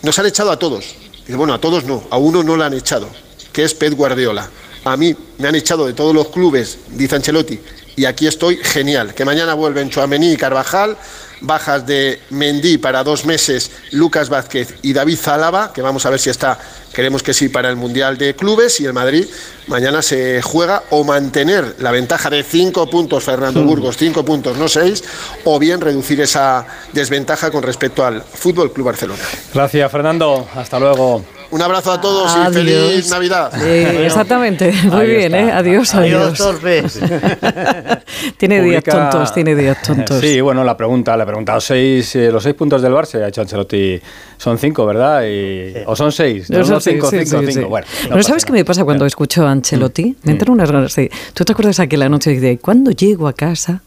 nos 0.01 0.17
han 0.19 0.25
echado 0.25 0.51
a 0.51 0.57
todos. 0.57 0.95
Dice, 1.25 1.35
bueno, 1.35 1.53
a 1.53 1.59
todos 1.59 1.85
no, 1.85 2.03
a 2.09 2.17
uno 2.17 2.43
no 2.43 2.55
lo 2.55 2.63
han 2.63 2.73
echado, 2.73 3.09
que 3.51 3.63
es 3.63 3.73
Pep 3.73 3.93
Guardiola. 3.93 4.49
A 4.85 4.97
mí 4.97 5.15
me 5.37 5.47
han 5.47 5.55
echado 5.55 5.85
de 5.85 5.93
todos 5.93 6.13
los 6.13 6.27
clubes, 6.27 6.77
dice 6.89 7.15
Ancelotti, 7.15 7.59
y 7.95 8.05
aquí 8.05 8.27
estoy 8.27 8.57
genial. 8.57 9.13
Que 9.13 9.23
mañana 9.23 9.53
vuelven 9.53 9.89
Chuamení 9.89 10.33
y 10.33 10.37
Carvajal, 10.37 10.97
bajas 11.43 11.85
de 11.85 12.21
Mendy 12.31 12.77
para 12.79 13.03
dos 13.03 13.25
meses, 13.25 13.69
Lucas 13.91 14.29
Vázquez 14.29 14.75
y 14.81 14.93
David 14.93 15.17
Zálava, 15.17 15.71
que 15.71 15.81
vamos 15.81 16.05
a 16.05 16.09
ver 16.09 16.19
si 16.19 16.29
está, 16.29 16.57
queremos 16.93 17.21
que 17.21 17.33
sí, 17.33 17.49
para 17.49 17.69
el 17.69 17.75
Mundial 17.75 18.17
de 18.17 18.35
Clubes, 18.35 18.79
y 18.79 18.85
el 18.85 18.93
Madrid 18.93 19.25
mañana 19.67 20.01
se 20.01 20.41
juega 20.41 20.83
o 20.89 21.03
mantener 21.03 21.75
la 21.79 21.91
ventaja 21.91 22.29
de 22.29 22.43
cinco 22.43 22.89
puntos, 22.89 23.23
Fernando 23.23 23.63
Burgos, 23.63 23.97
cinco 23.97 24.25
puntos, 24.25 24.57
no 24.57 24.67
seis, 24.67 25.03
o 25.43 25.59
bien 25.59 25.81
reducir 25.81 26.19
esa 26.21 26.65
desventaja 26.93 27.51
con 27.51 27.61
respecto 27.61 28.05
al 28.05 28.21
Fútbol 28.21 28.71
Club 28.71 28.87
Barcelona. 28.87 29.23
Gracias, 29.53 29.91
Fernando. 29.91 30.47
Hasta 30.55 30.79
luego. 30.79 31.23
Un 31.53 31.61
abrazo 31.61 31.91
a 31.91 32.01
todos 32.01 32.35
y 32.35 32.53
feliz 32.53 33.09
Navidad. 33.11 33.51
Sí, 33.53 33.63
exactamente. 34.05 34.71
Muy 34.85 35.01
Ahí 35.01 35.07
bien, 35.07 35.35
está. 35.35 35.39
¿eh? 35.39 35.51
Adiós, 35.51 35.93
Adiós, 35.93 36.21
adiós. 36.23 36.37
torpes. 36.39 36.99
tiene 38.37 38.61
días 38.61 38.83
tontos, 38.83 39.33
tiene 39.33 39.55
días 39.55 39.79
tontos. 39.85 40.19
Sí, 40.19 40.41
bueno, 40.41 40.63
la 40.63 40.75
pregunta, 40.75 41.15
le 41.15 41.23
he 41.23 41.25
preguntado 41.27 41.61
seis, 41.61 42.15
eh, 42.15 42.31
los 42.31 42.41
seis 42.41 42.55
puntos 42.55 42.81
del 42.81 42.91
Barça, 42.93 43.21
ha 43.23 43.27
hecho 43.27 43.41
Ancelotti, 43.41 44.01
son 44.37 44.57
cinco, 44.57 44.85
¿verdad? 44.85 45.23
Y- 45.25 45.73
O 45.85 45.95
son 45.95 46.11
seis, 46.11 46.49
No, 46.49 46.57
no, 46.59 46.65
son 46.65 46.81
cinco, 46.81 47.09
sí, 47.09 47.17
cinco, 47.23 47.39
sí, 47.41 47.45
cinco. 47.51 47.59
sí. 47.61 47.69
Bueno, 47.69 47.87
Pero 48.03 48.15
no 48.17 48.23
¿sabes 48.23 48.45
qué 48.45 48.51
me 48.51 48.65
pasa 48.65 48.83
cuando 48.83 49.05
escucho 49.05 49.45
a 49.45 49.51
Ancelotti? 49.51 50.05
Mm. 50.05 50.15
Me 50.23 50.31
entran 50.31 50.51
unas 50.53 50.71
ganas. 50.71 50.95
¿Tú 51.35 51.45
te 51.45 51.51
acuerdas 51.51 51.79
aquella 51.79 52.09
noche 52.09 52.39
de 52.39 52.57
cuando 52.57 52.89
llego 52.91 53.27
a 53.27 53.33
casa? 53.33 53.81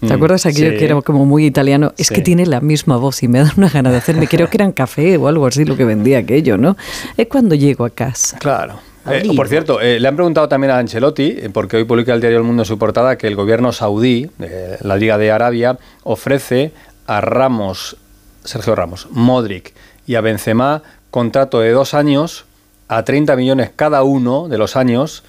¿Te 0.00 0.06
Mm, 0.06 0.12
acuerdas 0.12 0.46
aquello 0.46 0.72
sí. 0.72 0.76
que 0.78 0.84
era 0.84 1.00
como 1.02 1.24
muy 1.24 1.46
italiano? 1.46 1.92
Es 1.96 2.08
Sí. 2.08 2.14
que 2.14 2.22
tiene 2.22 2.46
la 2.46 2.60
misma 2.60 2.96
voz 2.96 3.22
y 3.22 3.28
me 3.28 3.40
da 3.40 3.52
una 3.56 3.68
gana 3.68 3.90
de 3.90 3.96
hacerme. 3.98 4.26
Creo 4.28 4.48
que 4.48 4.56
era 4.58 4.64
en 4.64 4.72
café 4.72 5.16
o 5.16 5.28
algo 5.28 5.46
así 5.46 5.64
lo 5.64 5.76
que 5.76 5.84
vendía 5.84 6.18
aquello, 6.18 6.58
¿no? 6.58 6.76
Es 7.16 7.26
cuando 7.28 7.54
llego 7.54 7.84
a 7.84 7.90
casa. 7.90 8.38
Claro. 8.38 8.80
Eh, 9.08 9.30
por 9.36 9.46
cierto, 9.48 9.80
eh, 9.80 10.00
le 10.00 10.08
han 10.08 10.16
preguntado 10.16 10.48
también 10.48 10.72
a 10.72 10.78
Ancelotti, 10.78 11.36
eh, 11.38 11.50
porque 11.52 11.76
hoy 11.76 11.84
publica 11.84 12.12
el 12.12 12.20
diario 12.20 12.38
El 12.38 12.44
Mundo 12.44 12.62
en 12.62 12.66
su 12.66 12.76
portada, 12.76 13.16
que 13.16 13.28
el 13.28 13.36
gobierno 13.36 13.72
saudí, 13.72 14.28
eh, 14.40 14.78
la 14.80 14.96
Liga 14.96 15.16
de 15.16 15.30
Arabia, 15.30 15.78
ofrece 16.02 16.72
a 17.06 17.20
Ramos, 17.20 17.96
Sergio 18.44 18.74
Ramos, 18.74 19.06
Modric 19.12 19.74
y 20.08 20.16
a 20.16 20.20
Benzema 20.22 20.82
contrato 21.12 21.60
de 21.60 21.70
dos 21.70 21.94
años 21.94 22.46
a 22.88 23.04
30 23.04 23.36
millones 23.36 23.70
cada 23.74 24.02
uno 24.02 24.48
de 24.48 24.58
los 24.58 24.74
años 24.76 25.22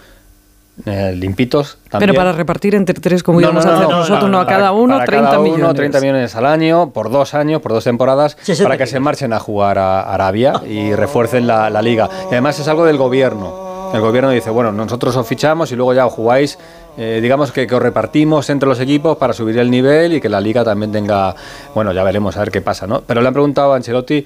eh, 0.85 1.13
limpitos. 1.15 1.77
También. 1.89 2.11
Pero 2.11 2.19
para 2.19 2.31
repartir 2.33 2.75
entre 2.75 2.99
tres, 2.99 3.23
como 3.23 3.39
No, 3.41 3.47
íbamos 3.47 3.65
no, 3.65 3.71
a 3.71 3.73
no, 3.73 3.79
hacer 3.79 3.89
no, 3.89 3.97
nosotros, 3.99 4.29
no, 4.29 4.39
a 4.39 4.47
cada 4.47 4.71
uno, 4.71 4.95
para 4.95 5.05
30 5.05 5.25
cada 5.29 5.39
uno, 5.39 5.51
millones. 5.53 5.75
30 5.75 5.99
millones 6.01 6.35
al 6.35 6.45
año, 6.45 6.91
por 6.91 7.09
dos 7.09 7.33
años, 7.33 7.61
por 7.61 7.73
dos 7.73 7.83
temporadas, 7.83 8.37
60 8.41 8.63
para 8.63 8.77
que 8.77 8.85
se 8.85 8.99
marchen 8.99 9.33
a 9.33 9.39
jugar 9.39 9.79
a 9.79 10.01
Arabia 10.01 10.61
y 10.67 10.93
refuercen 10.93 11.47
la, 11.47 11.69
la 11.69 11.81
liga. 11.81 12.09
Y 12.25 12.33
además 12.33 12.59
es 12.59 12.67
algo 12.67 12.85
del 12.85 12.97
gobierno. 12.97 13.67
El 13.93 14.01
gobierno 14.01 14.29
dice, 14.31 14.49
bueno, 14.49 14.71
nosotros 14.71 15.15
os 15.15 15.25
fichamos 15.25 15.71
y 15.71 15.75
luego 15.77 15.93
ya 15.93 16.05
os 16.05 16.13
jugáis, 16.13 16.59
eh, 16.97 17.19
digamos 17.21 17.53
que, 17.53 17.65
que 17.65 17.73
os 17.73 17.81
repartimos 17.81 18.49
entre 18.49 18.67
los 18.67 18.79
equipos 18.81 19.17
para 19.17 19.31
subir 19.31 19.57
el 19.59 19.71
nivel 19.71 20.13
y 20.13 20.21
que 20.21 20.27
la 20.27 20.41
liga 20.41 20.65
también 20.65 20.91
tenga, 20.91 21.33
bueno, 21.73 21.93
ya 21.93 22.03
veremos 22.03 22.35
a 22.35 22.41
ver 22.41 22.51
qué 22.51 22.59
pasa, 22.59 22.85
¿no? 22.85 23.01
Pero 23.01 23.21
le 23.21 23.27
han 23.29 23.33
preguntado 23.33 23.71
a 23.71 23.77
Ancelotti 23.77 24.25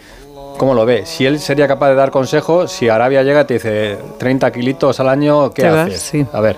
cómo 0.61 0.75
lo 0.75 0.85
ve, 0.85 1.07
si 1.07 1.25
él 1.25 1.39
sería 1.39 1.67
capaz 1.67 1.89
de 1.89 1.95
dar 1.95 2.11
consejos, 2.11 2.71
si 2.71 2.87
Arabia 2.87 3.23
llega 3.23 3.41
y 3.41 3.45
te 3.45 3.53
dice 3.55 3.97
30 4.19 4.51
kilitos 4.51 4.99
al 4.99 5.09
año, 5.09 5.49
¿qué 5.51 5.63
vas, 5.67 5.87
haces? 5.87 5.99
sí. 6.03 6.23
A 6.31 6.39
ver. 6.39 6.55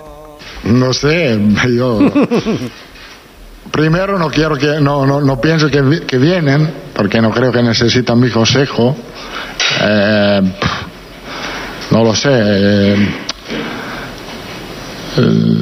No 0.64 0.92
sé, 0.92 1.40
yo. 1.74 2.00
Primero 3.72 4.18
no 4.18 4.28
quiero 4.28 4.56
que, 4.56 4.78
no, 4.78 5.06
no, 5.06 5.22
no 5.22 5.40
pienso 5.40 5.70
que, 5.70 5.80
vi- 5.80 6.00
que 6.00 6.18
vienen, 6.18 6.70
porque 6.94 7.18
no 7.22 7.30
creo 7.30 7.50
que 7.50 7.62
necesitan 7.62 8.20
mi 8.20 8.28
consejo. 8.28 8.94
Eh, 9.82 10.42
no 11.90 12.04
lo 12.04 12.14
sé. 12.14 12.28
eh, 12.30 13.08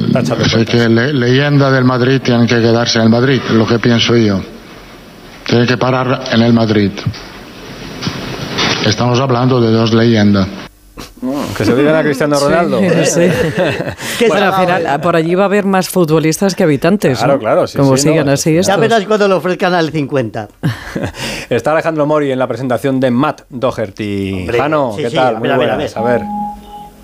echando 0.09 0.43
sé 0.49 0.65
que 0.65 0.89
le- 0.89 1.13
leyenda 1.13 1.71
del 1.71 1.85
Madrid 1.85 2.19
tienen 2.21 2.45
que 2.45 2.59
quedarse 2.59 2.97
en 2.97 3.05
el 3.05 3.09
Madrid, 3.09 3.39
lo 3.53 3.65
que 3.65 3.79
pienso 3.79 4.17
yo. 4.17 4.41
Tienen 5.45 5.65
que 5.65 5.77
parar 5.77 6.25
en 6.33 6.41
el 6.41 6.51
Madrid. 6.51 6.91
Estamos 8.85 9.19
hablando 9.19 9.61
de 9.61 9.71
dos 9.71 9.93
leyendas. 9.93 10.47
Que 11.57 11.65
se 11.65 11.75
digan 11.75 11.95
a 11.95 12.03
Cristiano 12.03 12.37
Ronaldo. 12.41 12.79
Sí, 12.79 12.87
no 12.95 13.05
sé. 13.05 13.31
¿Qué 14.19 14.27
Bueno, 14.27 14.53
al 14.53 14.61
final, 14.61 14.87
ah, 14.87 14.99
por 15.01 15.15
allí 15.15 15.35
va 15.35 15.43
a 15.43 15.45
haber 15.45 15.65
más 15.65 15.89
futbolistas 15.89 16.53
que 16.55 16.63
habitantes. 16.63 17.17
Claro, 17.19 17.33
¿no? 17.33 17.39
claro, 17.39 17.67
sí, 17.67 17.77
Como 17.77 17.95
sí, 17.97 18.09
sigan 18.09 18.25
no, 18.25 18.33
así 18.33 18.53
Ya 18.53 18.59
estos. 18.59 18.79
verás 18.79 19.05
cuando 19.05 19.27
lo 19.27 19.37
ofrezcan 19.37 19.73
al 19.73 19.89
50. 19.91 20.47
Está 21.49 21.71
Alejandro 21.71 22.05
Mori 22.05 22.31
en 22.31 22.39
la 22.39 22.47
presentación 22.47 22.99
de 22.99 23.09
Matt 23.11 23.41
Doherty. 23.49 24.33
Hombre, 24.41 24.59
Jano, 24.59 24.93
sí, 24.95 25.03
¿qué 25.03 25.09
sí, 25.09 25.15
tal? 25.15 25.39
Muy 25.39 25.49
a 25.49 25.57
ver, 25.57 25.69
a 25.69 25.75
buenas. 25.75 25.95
ver. 25.95 26.03
A 26.03 26.07
ver. 26.07 26.21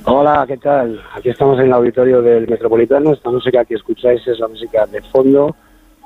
Hola, 0.06 0.46
¿qué 0.48 0.58
tal? 0.58 1.02
Aquí 1.16 1.30
estamos 1.30 1.58
en 1.60 1.66
el 1.66 1.74
auditorio 1.74 2.22
del 2.22 2.48
Metropolitano. 2.48 3.14
Esta 3.14 3.30
música 3.30 3.64
que 3.66 3.76
escucháis 3.76 4.22
es 4.28 4.40
la 4.40 4.48
música 4.48 4.86
de 4.88 5.02
fondo 5.04 5.56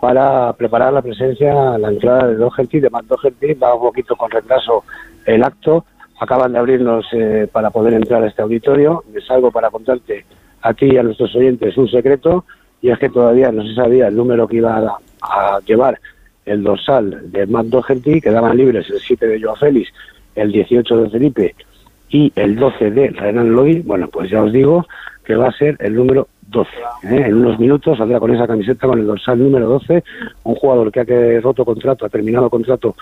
para 0.04 0.52
preparar 0.52 0.92
la 0.92 1.02
presencia, 1.02 1.78
la 1.78 1.88
entrada 1.88 2.28
de 2.28 2.36
Doherty, 2.36 2.82
de 2.82 2.90
Matt 2.90 3.06
Doherty. 3.06 3.54
Va 3.54 3.74
un 3.74 3.84
poquito 3.84 4.18
con 4.18 4.30
retraso 4.30 4.84
el 5.26 5.42
acto. 5.42 5.86
Acaban 6.20 6.52
de 6.52 6.60
abrirnos 6.60 7.06
eh, 7.14 7.48
para 7.50 7.70
poder 7.70 7.94
entrar 7.94 8.22
a 8.22 8.28
este 8.28 8.42
auditorio. 8.42 9.06
Es 9.16 9.32
algo 9.32 9.50
para 9.50 9.70
contarte 9.70 10.26
a 10.62 10.74
ti 10.74 10.88
y 10.88 10.98
a 10.98 11.04
nuestros 11.04 11.34
oyentes 11.38 11.78
un 11.78 11.88
secreto, 11.88 12.44
y 12.82 12.90
es 12.90 13.00
que 13.00 13.08
todavía 13.08 13.50
no 13.54 13.66
se 13.66 13.76
sabía 13.76 14.10
el 14.10 14.18
número 14.18 14.46
que 14.46 14.58
iba 14.58 14.76
a, 14.76 14.98
a 15.22 15.60
llevar 15.62 15.98
el 16.46 16.64
dorsal 16.64 17.32
de 17.32 17.48
Matt 17.48 17.68
Doherty. 17.68 18.20
Quedaban 18.20 18.58
libres 18.58 18.90
el 18.90 19.00
7 19.00 19.26
de 19.26 19.42
Joao 19.42 19.56
Félix, 19.56 19.90
el 20.36 20.52
18 20.52 20.98
de 20.98 21.10
Felipe 21.12 21.56
y 22.10 22.34
el 22.36 22.58
12 22.58 22.92
de 22.92 23.08
Renan 23.08 23.56
Lloyd, 23.56 23.86
bueno, 23.86 24.10
pues 24.10 24.30
ya 24.30 24.44
os 24.44 24.52
digo 24.52 24.86
que 25.24 25.36
va 25.36 25.48
a 25.48 25.58
ser 25.58 25.78
el 25.80 25.96
número 25.96 26.28
12. 26.54 26.72
¿eh? 27.04 27.24
En 27.26 27.36
unos 27.36 27.60
minutos 27.60 27.98
saldrá 27.98 28.20
con 28.20 28.34
esa 28.34 28.48
camiseta, 28.48 28.88
con 28.88 29.00
el 29.00 29.08
dorsal 29.08 29.40
número 29.40 29.68
12, 29.68 30.04
un 30.44 30.56
jugador 30.56 30.92
que 30.92 31.02
ha 31.02 31.42
roto 31.42 31.66
contrato, 31.66 32.06
ha 32.06 32.10
terminado 32.10 32.50
contrato 32.50 32.96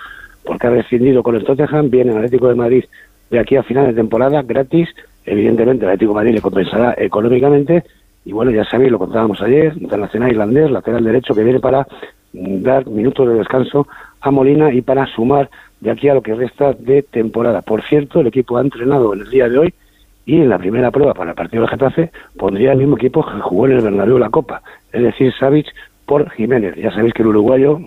porque 0.44 0.66
ha 0.66 0.70
rescindido 0.70 1.22
con 1.22 1.36
el 1.36 1.44
Tottenham, 1.44 1.88
viene 1.88 2.10
al 2.10 2.16
Atlético 2.16 2.48
de 2.48 2.56
Madrid 2.56 2.84
de 3.30 3.38
aquí 3.38 3.56
a 3.56 3.62
final 3.62 3.86
de 3.86 3.94
temporada, 3.94 4.42
gratis, 4.42 4.88
evidentemente 5.24 5.84
el 5.84 5.90
Atlético 5.90 6.12
de 6.12 6.16
Madrid 6.16 6.34
le 6.34 6.40
compensará 6.40 6.94
económicamente, 6.98 7.84
y 8.24 8.32
bueno, 8.32 8.50
ya 8.50 8.64
sabéis, 8.64 8.90
lo 8.90 8.98
contábamos 8.98 9.40
ayer, 9.40 9.72
internacional 9.78 10.30
irlandés, 10.30 10.70
lateral 10.70 11.04
derecho, 11.04 11.34
que 11.34 11.44
viene 11.44 11.60
para 11.60 11.86
dar 12.32 12.86
minutos 12.86 13.28
de 13.28 13.34
descanso 13.34 13.86
a 14.20 14.30
Molina 14.30 14.72
y 14.72 14.80
para 14.82 15.06
sumar 15.06 15.48
de 15.80 15.90
aquí 15.90 16.08
a 16.08 16.14
lo 16.14 16.22
que 16.22 16.34
resta 16.34 16.72
de 16.72 17.02
temporada. 17.02 17.62
Por 17.62 17.82
cierto, 17.82 18.20
el 18.20 18.28
equipo 18.28 18.56
ha 18.56 18.60
entrenado 18.60 19.14
en 19.14 19.20
el 19.20 19.30
día 19.30 19.48
de 19.48 19.58
hoy 19.58 19.74
y 20.24 20.36
en 20.36 20.48
la 20.48 20.58
primera 20.58 20.90
prueba 20.90 21.14
para 21.14 21.30
el 21.30 21.36
partido 21.36 21.62
del 21.62 21.70
Getafe 21.70 22.10
pondría 22.36 22.72
el 22.72 22.78
mismo 22.78 22.96
equipo 22.96 23.24
que 23.24 23.40
jugó 23.40 23.66
en 23.66 23.72
el 23.72 23.82
Bernabéu 23.82 24.18
la 24.18 24.30
Copa, 24.30 24.62
es 24.92 25.02
decir, 25.02 25.32
Savic 25.38 25.66
por 26.06 26.30
Jiménez. 26.30 26.76
Ya 26.76 26.92
sabéis 26.92 27.14
que 27.14 27.22
el 27.22 27.28
uruguayo 27.28 27.80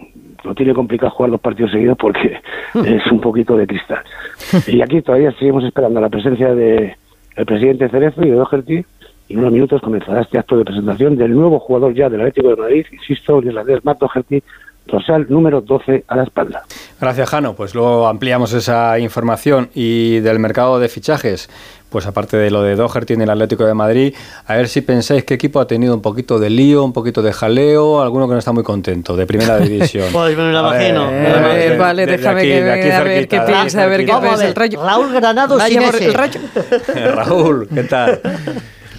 no 0.44 0.56
tiene 0.56 0.74
complicado 0.74 1.12
jugar 1.12 1.32
dos 1.32 1.42
partidos 1.42 1.72
seguidos 1.72 1.98
porque 1.98 2.40
es 2.86 3.06
un 3.12 3.20
poquito 3.20 3.58
de 3.58 3.68
cristal. 3.68 4.04
Y 4.68 4.82
aquí 4.82 5.02
todavía 5.02 5.32
seguimos 5.34 5.64
esperando 5.64 6.02
la 6.02 6.10
presencia 6.10 6.54
de 6.54 6.96
el 7.36 7.46
presidente 7.46 7.90
Cerezo 7.90 8.24
y 8.24 8.30
de 8.30 8.36
Doherty 8.36 8.86
y 9.28 9.34
en 9.34 9.40
unos 9.40 9.52
minutos 9.52 9.82
comenzará 9.82 10.22
este 10.22 10.38
acto 10.38 10.58
de 10.58 10.66
presentación 10.66 11.18
del 11.18 11.34
nuevo 11.34 11.60
jugador 11.60 11.94
ya 11.94 12.10
del 12.10 12.22
Atlético 12.22 12.50
de 12.50 12.56
Madrid, 12.58 12.86
insisto, 12.92 13.40
el 13.40 13.48
irlandés 13.48 13.84
Matt 13.84 14.00
Doherty, 14.00 14.44
dorsal 14.88 15.26
número 15.30 15.62
12 15.62 16.04
a 16.08 16.16
la 16.16 16.24
espalda. 16.24 16.64
Gracias, 17.02 17.30
Jano. 17.30 17.54
Pues 17.56 17.74
luego 17.76 18.08
ampliamos 18.08 18.54
esa 18.54 18.98
información 19.00 19.70
y 19.74 20.20
del 20.20 20.40
mercado 20.40 20.80
de 20.80 20.88
fichajes. 20.90 21.50
Pues 21.90 22.08
aparte 22.08 22.36
de 22.36 22.52
lo 22.52 22.62
de 22.62 22.76
Doherty 22.76 23.14
en 23.14 23.22
el 23.22 23.30
Atlético 23.30 23.64
de 23.66 23.74
Madrid, 23.74 24.14
a 24.48 24.56
ver 24.56 24.68
si 24.68 24.82
pensáis 24.82 25.24
qué 25.24 25.36
equipo 25.36 25.62
ha 25.62 25.68
tenido 25.68 25.94
un 25.94 26.02
poquito 26.02 26.40
de 26.40 26.50
lío, 26.50 26.84
un 26.84 26.92
poquito 26.92 27.22
de 27.22 27.32
jaleo, 27.32 28.02
alguno 28.02 28.28
que 28.28 28.34
no 28.34 28.40
está 28.40 28.52
muy 28.52 28.64
contento, 28.64 29.16
de 29.16 29.26
primera 29.26 29.58
división. 29.60 30.08
Pues 30.12 30.36
me 30.36 30.52
lo 30.52 30.60
imagino. 30.60 31.04
A 31.06 31.10
ver, 31.10 31.72
de- 31.72 31.78
vale, 31.78 32.06
déjame 32.06 32.42
que 32.42 32.92
a 32.92 33.04
ver 33.04 33.28
qué 33.30 33.40
piensa, 33.40 33.84
a 33.84 33.86
ver 33.88 34.06
qué 34.06 34.14
piensa 34.20 34.46
el 34.48 34.56
rayo. 34.56 34.84
Raúl 34.84 35.14
Granado 35.14 35.58
Vaya 35.58 35.80
sin 35.80 35.84
por 35.90 35.96
ese. 35.96 36.06
el 36.08 36.14
rayo. 36.14 36.40
Raúl, 37.16 37.70
¿qué 37.74 37.84
tal? 37.84 38.20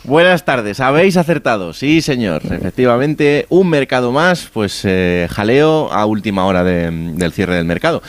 Buenas 0.06 0.44
tardes, 0.44 0.78
habéis 0.78 1.16
acertado, 1.16 1.72
sí 1.72 2.00
señor, 2.00 2.42
efectivamente, 2.44 3.46
un 3.48 3.68
mercado 3.68 4.12
más, 4.12 4.48
pues 4.52 4.82
eh, 4.84 5.26
jaleo 5.30 5.92
a 5.92 6.06
última 6.06 6.46
hora 6.46 6.62
de- 6.62 6.90
del 6.92 7.32
cierre 7.32 7.56
del 7.56 7.64
mercado. 7.64 8.02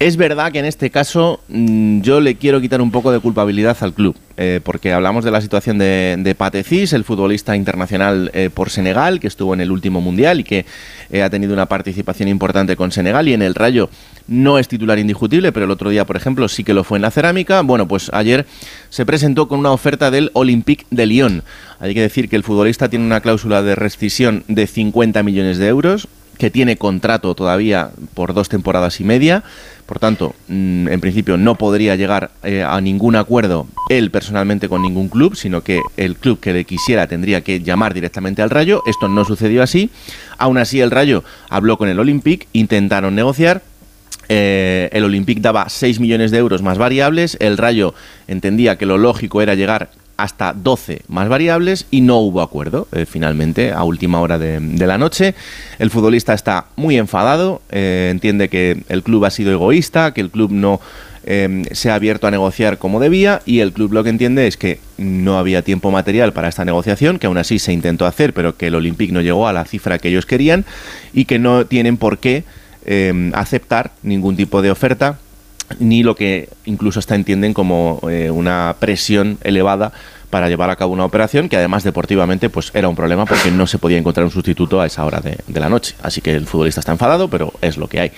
Es 0.00 0.16
verdad 0.16 0.50
que 0.50 0.58
en 0.58 0.64
este 0.64 0.88
caso 0.88 1.40
mm, 1.48 2.00
yo 2.00 2.22
le 2.22 2.36
quiero 2.36 2.58
quitar 2.62 2.80
un 2.80 2.90
poco 2.90 3.12
de 3.12 3.20
culpabilidad 3.20 3.76
al 3.80 3.92
club, 3.92 4.16
eh, 4.38 4.58
porque 4.64 4.94
hablamos 4.94 5.26
de 5.26 5.30
la 5.30 5.42
situación 5.42 5.76
de, 5.76 6.16
de 6.18 6.34
Patecis, 6.34 6.94
el 6.94 7.04
futbolista 7.04 7.54
internacional 7.54 8.30
eh, 8.32 8.48
por 8.48 8.70
Senegal, 8.70 9.20
que 9.20 9.26
estuvo 9.26 9.52
en 9.52 9.60
el 9.60 9.70
último 9.70 10.00
mundial 10.00 10.40
y 10.40 10.44
que 10.44 10.64
eh, 11.10 11.22
ha 11.22 11.28
tenido 11.28 11.52
una 11.52 11.66
participación 11.66 12.30
importante 12.30 12.76
con 12.76 12.92
Senegal 12.92 13.28
y 13.28 13.34
en 13.34 13.42
el 13.42 13.54
Rayo 13.54 13.90
no 14.26 14.58
es 14.58 14.68
titular 14.68 14.98
indiscutible, 14.98 15.52
pero 15.52 15.66
el 15.66 15.70
otro 15.70 15.90
día, 15.90 16.06
por 16.06 16.16
ejemplo, 16.16 16.48
sí 16.48 16.64
que 16.64 16.72
lo 16.72 16.82
fue 16.82 16.96
en 16.96 17.02
la 17.02 17.10
cerámica. 17.10 17.60
Bueno, 17.60 17.86
pues 17.86 18.10
ayer 18.14 18.46
se 18.88 19.04
presentó 19.04 19.48
con 19.48 19.58
una 19.58 19.72
oferta 19.72 20.10
del 20.10 20.30
Olympique 20.32 20.86
de 20.90 21.04
Lyon. 21.04 21.42
Hay 21.78 21.92
que 21.92 22.00
decir 22.00 22.30
que 22.30 22.36
el 22.36 22.42
futbolista 22.42 22.88
tiene 22.88 23.04
una 23.04 23.20
cláusula 23.20 23.60
de 23.60 23.74
rescisión 23.74 24.44
de 24.48 24.66
50 24.66 25.22
millones 25.22 25.58
de 25.58 25.66
euros, 25.66 26.08
que 26.40 26.50
tiene 26.50 26.76
contrato 26.76 27.34
todavía 27.34 27.90
por 28.14 28.32
dos 28.32 28.48
temporadas 28.48 28.98
y 28.98 29.04
media. 29.04 29.44
Por 29.84 29.98
tanto, 29.98 30.34
mm, 30.48 30.88
en 30.88 31.00
principio 31.00 31.36
no 31.36 31.56
podría 31.56 31.96
llegar 31.96 32.30
eh, 32.42 32.64
a 32.66 32.80
ningún 32.80 33.14
acuerdo 33.14 33.68
él 33.90 34.10
personalmente 34.10 34.68
con 34.68 34.80
ningún 34.80 35.10
club, 35.10 35.36
sino 35.36 35.62
que 35.62 35.82
el 35.98 36.16
club 36.16 36.40
que 36.40 36.54
le 36.54 36.64
quisiera 36.64 37.06
tendría 37.06 37.42
que 37.42 37.60
llamar 37.60 37.92
directamente 37.92 38.40
al 38.40 38.48
Rayo. 38.48 38.82
Esto 38.86 39.06
no 39.08 39.26
sucedió 39.26 39.62
así. 39.62 39.90
Aún 40.38 40.56
así, 40.56 40.80
el 40.80 40.90
Rayo 40.90 41.24
habló 41.50 41.76
con 41.76 41.90
el 41.90 42.00
Olympique, 42.00 42.48
intentaron 42.54 43.14
negociar. 43.14 43.62
Eh, 44.30 44.88
el 44.92 45.04
Olympique 45.04 45.42
daba 45.42 45.68
6 45.68 46.00
millones 46.00 46.30
de 46.30 46.38
euros 46.38 46.62
más 46.62 46.78
variables, 46.78 47.36
el 47.40 47.58
Rayo 47.58 47.94
entendía 48.28 48.78
que 48.78 48.86
lo 48.86 48.96
lógico 48.96 49.42
era 49.42 49.56
llegar 49.56 49.90
hasta 50.22 50.52
12 50.52 51.02
más 51.08 51.28
variables 51.28 51.86
y 51.90 52.00
no 52.00 52.18
hubo 52.18 52.42
acuerdo 52.42 52.88
eh, 52.92 53.06
finalmente 53.06 53.72
a 53.72 53.84
última 53.84 54.20
hora 54.20 54.38
de, 54.38 54.60
la 54.86 54.98
noche. 54.98 55.34
El 55.78 55.90
futbolista 55.90 56.34
está 56.34 56.66
muy 56.76 56.96
enfadado, 56.96 57.62
eh, 57.70 58.08
entiende 58.10 58.48
que 58.48 58.82
el 58.88 59.02
club 59.02 59.24
ha 59.24 59.30
sido 59.30 59.52
egoísta, 59.52 60.12
que 60.12 60.20
el 60.20 60.30
club 60.30 60.50
no 60.50 60.80
eh, 61.24 61.64
se 61.72 61.90
ha 61.90 61.94
abierto 61.96 62.26
a 62.26 62.30
negociar 62.30 62.78
como 62.78 62.98
debía 62.98 63.42
y 63.44 63.60
el 63.60 63.72
club 63.72 63.92
lo 63.92 64.02
que 64.02 64.08
entiende 64.08 64.46
es 64.46 64.56
que 64.56 64.80
no 64.96 65.38
había 65.38 65.60
tiempo 65.60 65.90
material 65.90 66.32
para 66.32 66.48
esta 66.48 66.64
negociación, 66.64 67.18
que 67.18 67.26
aún 67.26 67.36
así 67.36 67.58
se 67.58 67.72
intentó 67.72 68.06
hacer, 68.06 68.32
pero 68.32 68.56
que 68.56 68.68
el 68.68 68.74
Olympique 68.74 69.12
no 69.12 69.20
llegó 69.20 69.46
a 69.46 69.52
la 69.52 69.66
cifra 69.66 69.98
que 69.98 70.08
ellos 70.08 70.24
querían 70.24 70.64
y 71.12 71.26
que 71.26 71.38
no 71.38 71.66
tienen 71.66 71.98
por 71.98 72.18
qué 72.18 72.44
eh, 72.86 73.30
aceptar 73.34 73.92
ningún 74.02 74.36
tipo 74.36 74.62
de 74.62 74.70
oferta 74.70 75.18
ni 75.78 76.02
lo 76.02 76.14
que 76.14 76.48
incluso 76.64 76.98
hasta 76.98 77.14
entienden 77.14 77.54
como 77.54 78.00
eh, 78.10 78.30
una 78.30 78.76
presión 78.78 79.38
elevada 79.42 79.92
para 80.30 80.48
llevar 80.48 80.70
a 80.70 80.76
cabo 80.76 80.92
una 80.92 81.04
operación 81.04 81.48
que 81.48 81.56
además 81.56 81.84
deportivamente 81.84 82.48
pues 82.48 82.70
era 82.72 82.88
un 82.88 82.96
problema 82.96 83.26
porque 83.26 83.50
no 83.50 83.66
se 83.66 83.78
podía 83.78 83.98
encontrar 83.98 84.24
un 84.24 84.30
sustituto 84.30 84.80
a 84.80 84.86
esa 84.86 85.04
hora 85.04 85.20
de, 85.20 85.38
de 85.46 85.60
la 85.60 85.68
noche. 85.68 85.94
Así 86.02 86.20
que 86.20 86.32
el 86.32 86.46
futbolista 86.46 86.80
está 86.80 86.92
enfadado, 86.92 87.28
pero 87.28 87.52
es 87.60 87.76
lo 87.76 87.88
que 87.88 88.00
hay. 88.00 88.12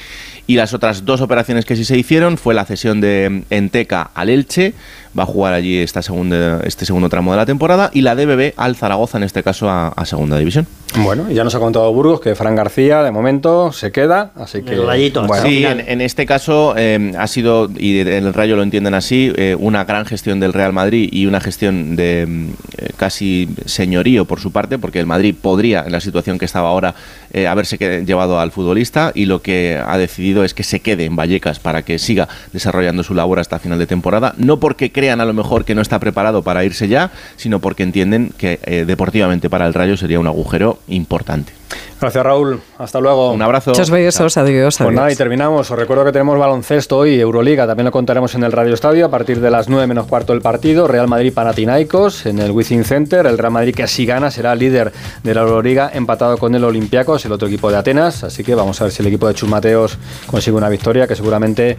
Y 0.47 0.57
las 0.57 0.75
otras 0.75 1.05
dos 1.05 1.21
operaciones 1.21 1.65
que 1.65 1.77
sí 1.77 1.85
se 1.85 1.97
hicieron 1.97 2.37
fue 2.37 2.53
la 2.53 2.65
cesión 2.65 3.01
de 3.01 3.45
Enteca 3.51 4.11
al 4.13 4.29
Elche, 4.29 4.75
va 5.17 5.23
a 5.23 5.27
jugar 5.27 5.55
allí 5.55 5.79
esta 5.79 6.03
segunda, 6.03 6.61
este 6.65 6.85
segundo 6.85 7.09
tramo 7.09 7.31
de 7.31 7.37
la 7.37 7.47
temporada, 7.47 7.91
y 7.95 8.01
la 8.01 8.17
DBB 8.17 8.55
al 8.57 8.75
Zaragoza, 8.75 9.19
en 9.19 9.25
este 9.25 9.43
caso 9.43 9.71
a, 9.71 9.89
a 9.89 10.05
segunda 10.05 10.37
división. 10.39 10.67
Bueno, 10.97 11.31
y 11.31 11.35
ya 11.35 11.45
nos 11.45 11.55
ha 11.55 11.59
contado 11.59 11.91
Burgos 11.93 12.21
que 12.21 12.35
Fran 12.35 12.57
García 12.57 13.03
de 13.03 13.13
momento 13.13 13.73
se 13.73 13.93
queda, 13.93 14.33
así 14.35 14.63
que... 14.63 14.75
El 14.75 14.87
Rayito, 14.87 15.27
bueno, 15.27 15.47
Sí, 15.47 15.65
en, 15.65 15.81
en 15.81 16.01
este 16.01 16.27
caso 16.27 16.75
eh, 16.77 17.13
ha 17.17 17.27
sido, 17.29 17.71
y 17.79 18.01
en 18.01 18.09
el 18.09 18.35
Rayo 18.35 18.57
lo 18.57 18.63
entienden 18.63 18.95
así, 18.95 19.33
eh, 19.37 19.57
una 19.59 19.85
gran 19.85 20.05
gestión 20.07 20.41
del 20.41 20.53
Real 20.53 20.73
Madrid 20.73 21.09
y 21.13 21.27
una 21.27 21.41
gestión 21.41 21.95
de 21.95 22.02
mm, 22.27 22.49
eh, 22.79 22.91
casi 22.97 23.49
señorío 23.67 24.25
por 24.25 24.41
su 24.41 24.53
parte, 24.53 24.79
porque 24.79 25.01
el 25.01 25.07
Madrid 25.07 25.35
podría, 25.41 25.83
en 25.85 25.93
la 25.93 26.01
situación 26.01 26.39
que 26.39 26.45
estaba 26.45 26.69
ahora, 26.69 26.95
eh, 27.33 27.47
haberse 27.47 28.05
llevado 28.05 28.39
al 28.39 28.51
futbolista 28.51 29.13
y 29.15 29.27
lo 29.27 29.43
que 29.43 29.81
ha 29.85 29.99
decidido 29.99 30.45
es 30.45 30.55
que 30.55 30.63
se 30.63 30.81
quede 30.81 31.05
en 31.05 31.17
Vallecas 31.17 31.59
para 31.59 31.83
que 31.83 31.99
siga 31.99 32.29
desarrollando 32.53 33.03
su 33.03 33.15
labor 33.15 33.39
hasta 33.39 33.59
final 33.59 33.79
de 33.79 33.87
temporada, 33.87 34.35
no 34.37 34.61
porque 34.61 34.93
crean 34.93 35.21
a 35.21 35.25
lo 35.25 35.33
mejor 35.33 35.65
que 35.65 35.75
no 35.75 35.83
está 35.83 35.99
preparado 35.99 36.43
para 36.43 36.65
irse 36.65 36.89
ya, 36.89 37.11
sino 37.37 37.61
porque 37.61 37.83
entienden 37.83 38.33
que 38.37 38.61
eh, 38.65 38.85
deportivamente 38.87 39.51
para 39.51 39.67
el 39.67 39.75
Rayo 39.75 39.97
sería 39.97 40.21
un 40.21 40.27
agujero 40.27 40.79
importante. 40.89 41.62
Gracias, 42.01 42.25
Raúl. 42.25 42.61
Hasta 42.79 43.01
luego. 43.01 43.33
Un 43.33 43.43
abrazo. 43.43 43.71
Muchos 43.71 43.91
besos, 43.91 44.37
adiós, 44.37 44.77
Pues 44.79 44.91
nada, 44.91 45.07
y 45.07 45.11
adiós. 45.11 45.19
terminamos. 45.19 45.71
Os 45.71 45.79
recuerdo 45.79 46.05
que 46.05 46.13
tenemos 46.13 46.39
baloncesto 46.39 46.99
hoy, 46.99 47.21
Euroliga. 47.21 47.67
También 47.67 47.85
lo 47.87 47.93
contaremos 47.93 48.35
en 48.35 48.43
el 48.43 48.51
Radio 48.53 48.75
Estadio 48.75 49.07
a 49.07 49.11
partir 49.11 49.41
de 49.41 49.51
las 49.51 49.69
9 49.69 49.87
menos 49.87 50.07
cuarto 50.07 50.33
del 50.33 50.43
partido. 50.43 50.89
Real 50.89 51.07
Madrid 51.07 51.33
Panathinaikos 51.33 52.27
en 52.27 52.41
el 52.41 52.51
Wizzing 52.51 52.85
Center. 52.85 53.27
El 53.27 53.39
Real 53.39 53.53
Madrid 53.53 53.75
que 53.75 53.85
así 53.85 54.05
gana 54.05 54.31
será 54.31 54.55
líder 54.55 54.93
de 55.23 55.35
la 55.35 55.43
Euroliga, 55.43 55.91
empatado 55.95 56.39
con 56.39 56.55
el 56.55 56.65
Olympiacos, 56.65 57.25
el 57.25 57.33
otro 57.33 57.47
equipo 57.49 57.71
de 57.71 57.77
Atenas. 57.77 58.25
Así 58.25 58.43
que 58.43 58.55
vamos 58.55 58.81
a 58.81 58.85
ver 58.85 58.93
si 58.93 59.03
el 59.03 59.07
equipo 59.09 59.29
de 59.29 59.35
Chus 59.35 59.49
Mateos 59.49 59.97
consigue 60.27 60.57
una 60.57 60.69
victoria, 60.69 61.07
que 61.07 61.15
seguramente 61.15 61.77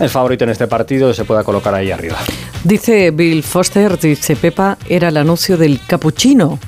es 0.00 0.10
favorito 0.10 0.44
en 0.44 0.50
este 0.50 0.66
partido 0.66 1.10
y 1.10 1.14
se 1.14 1.24
pueda 1.24 1.44
colocar 1.44 1.74
ahí 1.74 1.90
arriba. 1.92 2.16
Dice 2.64 3.10
Bill 3.12 3.42
Foster, 3.42 3.98
dice 3.98 4.34
Pepa, 4.36 4.76
era 4.88 5.08
el 5.08 5.16
anuncio 5.16 5.56
del 5.56 5.80
cappuccino. 5.86 6.58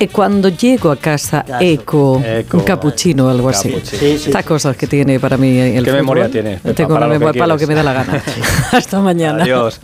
Y 0.00 0.08
cuando 0.08 0.48
llego 0.48 0.90
a 0.90 0.96
casa, 0.96 1.44
eco, 1.60 2.22
Eco. 2.24 2.56
un 2.56 2.64
cappuccino 2.64 3.26
o 3.26 3.28
algo 3.28 3.50
así. 3.50 3.68
Cappuccino. 3.68 4.00
Sí, 4.00 4.18
sí, 4.18 4.24
Estas 4.30 4.42
sí. 4.42 4.48
cosas 4.48 4.76
que 4.76 4.86
tiene 4.86 5.20
para 5.20 5.36
mí 5.36 5.58
el 5.58 5.84
¿Qué 5.84 5.90
fútbol. 5.90 5.96
memoria 6.02 6.28
tiene, 6.30 6.56
Tengo 6.74 6.94
para 6.94 7.06
una 7.06 7.06
lo 7.06 7.12
que 7.12 7.18
memoria 7.18 7.38
para 7.38 7.52
lo 7.52 7.58
que 7.58 7.66
me 7.66 7.74
da 7.74 7.82
la 7.82 7.92
gana. 7.92 8.22
Hasta 8.72 9.00
mañana. 9.00 9.42
Adiós. 9.44 9.78